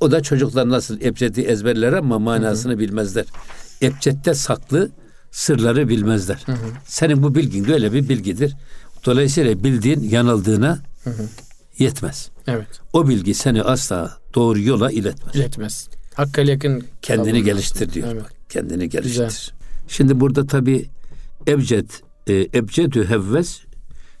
O 0.00 0.10
da 0.10 0.22
çocuklar 0.22 0.68
nasıl 0.68 1.00
ebcedi 1.00 1.40
ezberler 1.40 1.92
ama 1.92 2.18
manasını 2.18 2.78
bilmezler. 2.78 3.24
Ebcedde 3.82 4.34
saklı 4.34 4.90
sırları 5.30 5.88
bilmezler. 5.88 6.46
Senin 6.84 7.22
bu 7.22 7.34
bilgin 7.34 7.64
de 7.66 7.72
öyle 7.74 7.92
bir 7.92 8.08
bilgidir. 8.08 8.56
Dolayısıyla 9.06 9.64
bildiğin 9.64 10.00
yanıldığına 10.00 10.78
yetmez. 11.78 12.30
Evet. 12.46 12.68
O 12.92 13.08
bilgi 13.08 13.34
seni 13.34 13.62
asla 13.62 14.18
doğru 14.34 14.60
yola 14.60 14.90
iletmez. 14.90 15.34
İletmez. 15.34 15.88
Hakkel 16.14 16.48
yakın. 16.48 16.84
Kendini 17.02 17.42
geliştir 17.42 17.92
diyor. 17.92 18.08
Evet. 18.12 18.22
Bak, 18.22 18.32
kendini 18.48 18.88
geliştir. 18.88 19.54
Şimdi 19.88 20.20
burada 20.20 20.46
tabi 20.46 20.88
ebced, 21.46 21.90
e, 22.26 22.48
ebcedü 22.54 23.08
hevves, 23.08 23.60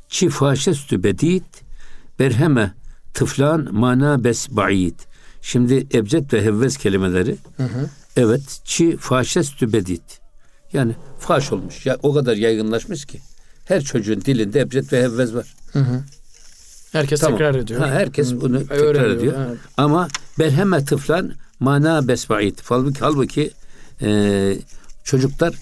çi 0.08 0.28
faşestü 0.28 1.02
bedit, 1.02 1.62
berheme 2.18 2.74
tıflan 3.14 3.68
mana 3.72 4.24
bes 4.24 4.48
ba'id. 4.50 5.00
Şimdi 5.42 5.86
ebced 5.94 6.32
ve 6.32 6.44
hevves 6.44 6.76
kelimeleri 6.76 7.36
evet 8.16 8.60
çi 8.64 8.96
faşestü 8.96 9.72
bedit. 9.72 10.20
Yani 10.72 10.94
faş 11.18 11.52
olmuş. 11.52 11.86
Ya 11.86 11.98
o 12.02 12.14
kadar 12.14 12.36
yaygınlaşmış 12.36 13.04
ki 13.04 13.20
her 13.64 13.82
çocuğun 13.82 14.20
dilinde 14.20 14.60
ebced 14.60 14.92
ve 14.92 15.02
hevves 15.02 15.34
var. 15.34 15.54
Herkes 16.92 17.20
Tamam. 17.20 17.38
tekrar 17.38 17.54
ediyor. 17.54 17.80
Ha, 17.80 17.86
herkes 17.86 18.32
Hı. 18.32 18.40
bunu 18.40 18.58
tekrar 18.60 18.76
Öğreniyor, 18.76 19.16
ediyor. 19.16 19.34
evet. 19.48 19.58
Ama 19.76 20.08
berheme 20.38 20.84
tıflan 20.84 21.32
mana 21.60 22.08
besbait. 22.08 22.62
Halbuki, 22.64 23.00
halbuki 23.00 23.50
e, 24.02 24.54
çocuklar 25.04 25.54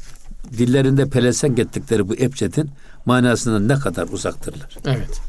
dillerinde 0.58 1.08
pelesenk 1.08 1.58
ettikleri 1.58 2.08
bu 2.08 2.14
ebcedin 2.14 2.70
manasından 3.06 3.68
ne 3.68 3.74
kadar 3.80 4.08
uzaktırlar. 4.08 4.76
Evet. 4.86 5.20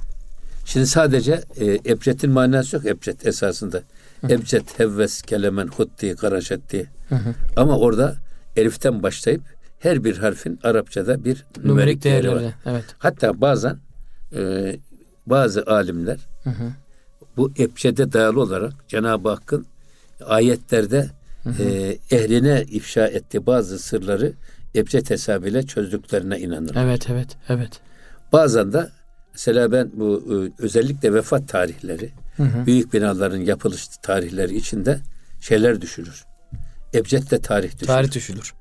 Şimdi 0.65 0.87
sadece 0.87 1.41
e, 1.57 1.65
ebcedin 1.91 2.31
manası 2.31 2.75
yok 2.75 2.85
ebced 2.85 3.21
esasında. 3.23 3.81
Ebced, 4.29 4.63
hevves, 4.77 5.21
kelemen, 5.21 5.67
hutti, 5.67 6.15
karaşet 6.15 6.71
diye. 6.71 6.85
Ama 7.55 7.77
orada 7.77 8.15
eliften 8.55 9.03
başlayıp 9.03 9.41
her 9.79 10.03
bir 10.03 10.17
harfin 10.17 10.59
Arapçada 10.63 11.23
bir 11.25 11.45
nümerik, 11.57 11.65
Numerik 11.65 12.03
değeri 12.03 12.27
var. 12.27 12.35
değerleri. 12.35 12.53
Evet. 12.65 12.83
Hatta 12.99 13.41
bazen 13.41 13.77
e, 14.35 14.39
bazı 15.29 15.63
alimler 15.67 16.19
bu 17.37 17.51
ebcede 17.59 18.13
dayalı 18.13 18.41
olarak 18.41 18.73
Cenab-ı 18.87 19.29
Hakk'ın 19.29 19.65
ayetlerde 20.25 21.09
e, 21.59 21.97
ehline 22.11 22.63
ifşa 22.63 23.07
ettiği 23.07 23.45
bazı 23.45 23.79
sırları 23.79 24.33
ebced 24.75 25.09
hesabıyla 25.09 25.63
çözdüklerine 25.63 26.39
inanır. 26.39 26.75
Evet, 26.75 27.09
evet, 27.09 27.37
evet. 27.49 27.81
Bazen 28.33 28.73
de 28.73 28.89
mesela 29.33 29.71
ben 29.71 29.91
bu 29.93 30.23
e, 30.29 30.63
özellikle 30.63 31.13
vefat 31.13 31.49
tarihleri, 31.49 32.11
büyük 32.39 32.93
binaların 32.93 33.41
yapılış 33.41 33.87
tarihleri 33.87 34.55
içinde 34.55 34.99
şeyler 35.41 35.81
düşürür. 35.81 36.25
Ebced 36.93 37.31
de 37.31 37.41
tarih 37.41 37.71
düşürür. 37.71 37.87
Tarih 37.87 38.11
düşülür. 38.11 38.53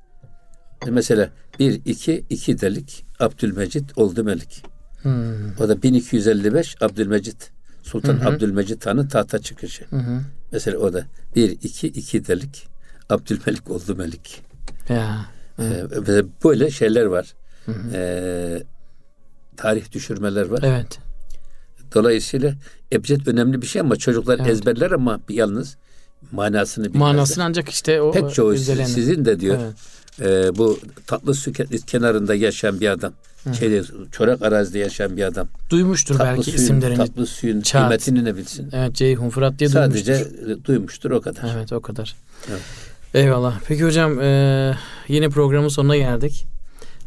Mesela 0.86 1.30
1 1.58 1.80
2 1.84 2.24
2 2.30 2.60
delik 2.60 3.04
Abdülmecit 3.20 3.98
oldu 3.98 4.24
melik. 4.24 4.62
Hmm. 5.06 5.64
O 5.64 5.68
da 5.68 5.82
1255 5.82 6.76
Abdülmecit 6.82 7.50
Sultan 7.82 8.20
Abdülmecit 8.20 8.86
Han'ın 8.86 9.08
tahta 9.08 9.38
çıkışı. 9.38 9.84
Mesela 10.52 10.78
o 10.78 10.92
da 10.92 11.06
1 11.36 11.50
2 11.50 11.86
2 11.88 12.26
delik 12.26 12.66
Abdülmelik 13.10 13.70
oldu 13.70 13.94
melik. 13.96 14.42
Ya. 14.88 15.26
Ee, 15.58 15.62
ve 15.90 16.22
böyle 16.44 16.70
şeyler 16.70 17.04
var. 17.04 17.34
Ee, 17.92 18.62
tarih 19.56 19.92
düşürmeler 19.92 20.46
var. 20.46 20.60
Evet. 20.62 20.98
Dolayısıyla 21.94 22.54
ebced 22.92 23.26
önemli 23.26 23.62
bir 23.62 23.66
şey 23.66 23.80
ama 23.80 23.96
çocuklar 23.96 24.38
Evet. 24.38 24.50
ezberler 24.50 24.90
ama 24.90 25.20
bir 25.28 25.34
yalnız 25.34 25.76
manasını 26.32 26.84
bilmezler. 26.84 27.00
Manasını 27.14 27.44
ancak 27.44 27.68
işte 27.68 28.00
o 28.02 28.12
Pek 28.12 28.34
çoğu 28.34 28.56
siz- 28.56 28.68
irdelenir. 28.68 28.88
sizin 28.88 29.24
de 29.24 29.40
diyor 29.40 29.58
Evet. 30.20 30.46
e, 30.54 30.56
bu 30.58 30.78
tatlı 31.06 31.34
su 31.34 31.50
ke- 31.50 31.86
kenarında 31.86 32.34
yaşayan 32.34 32.80
bir 32.80 32.88
adam. 32.88 33.12
Şeyde, 33.52 33.82
çorak 34.12 34.42
arazide 34.42 34.78
yaşayan 34.78 35.16
bir 35.16 35.22
adam. 35.22 35.48
Duymuştur 35.70 36.14
Tatlı 36.14 36.26
belki 36.30 36.42
suyun, 36.44 36.56
isimlerini. 36.58 36.96
tatlı 36.96 37.26
suyun 37.26 37.60
Çağat. 37.60 37.82
kıymetini 37.82 38.24
ne 38.24 38.36
bilsin. 38.36 38.68
Evet, 38.72 38.94
Ceyhun 38.94 39.30
Fırat 39.30 39.58
diye 39.58 39.68
Sadece 39.70 40.14
duymuştur. 40.14 40.48
e, 40.62 40.64
duymuştur 40.64 41.10
o 41.10 41.20
kadar. 41.20 41.52
Evet, 41.56 41.72
o 41.72 41.80
kadar. 41.80 42.14
Evet. 42.50 42.60
Eyvallah. 43.14 43.60
Peki 43.68 43.84
hocam, 43.84 44.20
e, 44.20 44.74
yine 45.08 45.28
programın 45.28 45.68
sonuna 45.68 45.96
geldik. 45.96 46.46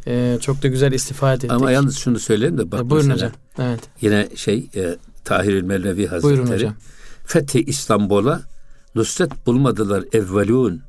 E, 0.08 0.38
çok 0.42 0.64
da 0.64 0.68
güzel 0.68 0.92
istifade 0.92 1.36
ettik. 1.36 1.52
Ama 1.52 1.72
yalnız 1.72 1.98
şunu 1.98 2.20
söyleyeyim 2.20 2.58
de 2.58 2.72
bak 2.72 2.82
E, 2.82 2.90
buyurun 2.90 3.08
mesela 3.10 3.30
hocam. 3.58 3.68
Evet. 3.70 3.80
yine 4.02 4.28
şey 4.36 4.68
e, 4.76 4.96
Tahirül 5.26 5.64
Mevlevi 5.64 6.08
Hazretleri 6.08 6.38
Buyurun 6.38 6.54
hocam. 6.54 6.74
Fethi 7.26 7.62
İstanbul'a 7.64 8.42
nusret 8.96 9.46
bulmadılar 9.48 10.04
evvelun. 10.14 10.82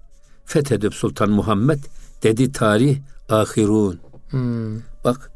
Fethedip 0.45 0.95
Sultan 0.95 1.31
Muhammed 1.31 1.79
dedi 2.23 2.53
tarih 2.53 2.99
ahirun. 3.29 3.99
Hmm. 4.31 4.77
Bak 5.05 5.31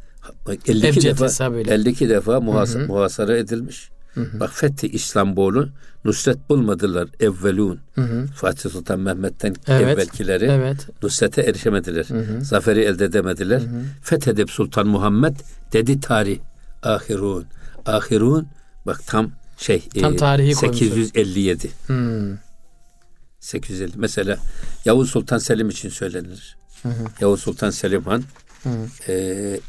bak 0.46 0.68
52 0.68 0.86
Ebced 0.88 1.02
defa 1.10 1.24
hesabıyla. 1.24 1.74
52 1.74 2.08
defa 2.08 2.32
muhas- 2.32 2.86
muhasara 2.86 3.36
edilmiş. 3.36 3.90
Bak 4.16 4.50
Fethi 4.52 4.88
İstanbul'u 4.88 5.68
nusret 6.04 6.50
bulmadılar 6.50 7.08
evvelun. 7.20 7.80
Fatih 8.36 8.70
Sultan 8.70 9.00
Mehmet'ten 9.00 9.54
Evet. 9.66 9.82
evvelkileri 9.88 10.44
Evet. 10.44 10.88
nusrete 11.02 11.42
erişemediler. 11.42 12.06
Zaferi 12.42 12.80
elde 12.80 13.04
edemediler. 13.04 13.62
Fethedip 14.02 14.50
Sultan 14.50 14.86
Muhammed 14.86 15.36
dedi 15.72 16.00
tarih 16.00 16.38
ahirun. 16.82 17.44
Ahirun 17.86 18.46
bak 18.86 19.06
tam 19.06 19.30
şey 19.56 19.88
Tam 20.00 20.16
tarihi 20.16 20.54
koymuşlar. 20.54 20.86
857. 20.88 21.70
Hmm. 21.86 22.36
850. 23.40 23.92
Mesela 23.96 24.36
Yavuz 24.84 25.10
Sultan 25.10 25.38
Selim 25.38 25.68
için 25.68 25.88
söylenir. 25.88 26.56
Yavuz 27.20 27.40
Sultan 27.40 27.70
Selim 27.70 28.02
Han 28.04 28.22
e, 29.08 29.60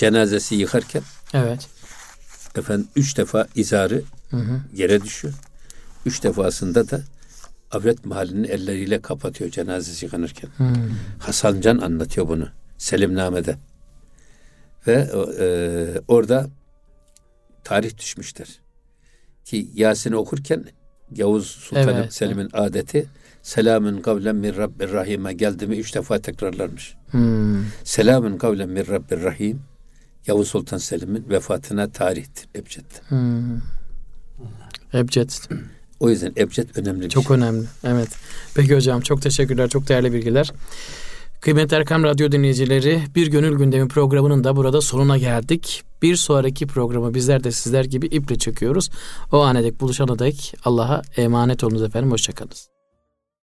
cenazesi 0.00 0.54
yıkarken 0.54 1.02
Evet. 1.34 1.68
efendim 2.56 2.88
üç 2.96 3.16
defa 3.16 3.46
izarı 3.54 4.02
yere 4.74 5.02
düşüyor. 5.02 5.34
Üç 6.06 6.22
defasında 6.22 6.90
da 6.90 7.00
avret 7.70 8.04
mahallini 8.04 8.46
elleriyle 8.46 9.00
kapatıyor 9.00 9.50
cenazesi 9.50 10.04
yıkanırken. 10.04 10.50
Hasan 11.18 11.60
Can 11.60 11.78
anlatıyor 11.78 12.28
bunu 12.28 12.48
Selimname'de. 12.78 13.56
Ve 14.86 15.10
e, 15.40 15.46
orada 16.08 16.46
tarih 17.64 17.98
düşmüşler. 17.98 18.48
Ki 19.44 19.70
Yasin'i 19.74 20.16
okurken 20.16 20.64
Yavuz 21.16 21.46
Sultan 21.46 21.88
Evet, 21.88 22.14
Selim'in 22.14 22.48
adeti 22.52 23.06
selamün 23.42 24.00
kavlen 24.02 24.36
min 24.36 24.56
Rabbir 24.56 24.92
Rahim'e 24.92 25.32
geldi 25.32 25.66
mi 25.66 25.76
üç 25.76 25.94
defa 25.94 26.18
tekrarlarmış. 26.18 26.94
Hmm. 27.10 27.64
Selamün 27.84 28.38
kavlen 28.38 28.68
min 28.68 28.86
Rabbir 28.86 29.22
Rahim 29.22 29.69
Yavuz 30.26 30.48
Sultan 30.48 30.78
Selim'in 30.78 31.24
vefatına 31.30 31.90
tarihtir 31.90 32.48
Ebced'de. 32.60 33.08
Hmm. 33.08 33.60
Ebced. 34.94 35.30
O 36.00 36.10
yüzden 36.10 36.32
ebced 36.36 36.68
önemli 36.76 37.04
bir 37.04 37.08
Çok 37.08 37.26
şey. 37.26 37.36
önemli. 37.36 37.66
Evet. 37.84 38.08
Peki 38.54 38.76
hocam 38.76 39.00
çok 39.00 39.22
teşekkürler. 39.22 39.68
Çok 39.68 39.88
değerli 39.88 40.12
bilgiler. 40.12 40.52
Kıymetli 41.40 41.76
Erkam 41.76 42.02
Radyo 42.04 42.32
dinleyicileri 42.32 43.02
Bir 43.14 43.26
Gönül 43.26 43.58
Gündemi 43.58 43.88
programının 43.88 44.44
da 44.44 44.56
burada 44.56 44.80
sonuna 44.80 45.18
geldik. 45.18 45.82
Bir 46.02 46.16
sonraki 46.16 46.66
programı 46.66 47.14
bizler 47.14 47.44
de 47.44 47.52
sizler 47.52 47.84
gibi 47.84 48.06
iple 48.06 48.38
çekiyoruz. 48.38 48.90
O 49.32 49.40
ana 49.40 49.62
dek 49.62 49.80
buluşana 49.80 50.18
dek 50.18 50.54
Allah'a 50.64 51.02
emanet 51.16 51.64
olunuz 51.64 51.82
efendim. 51.82 52.10
Hoşçakalın. 52.10 52.52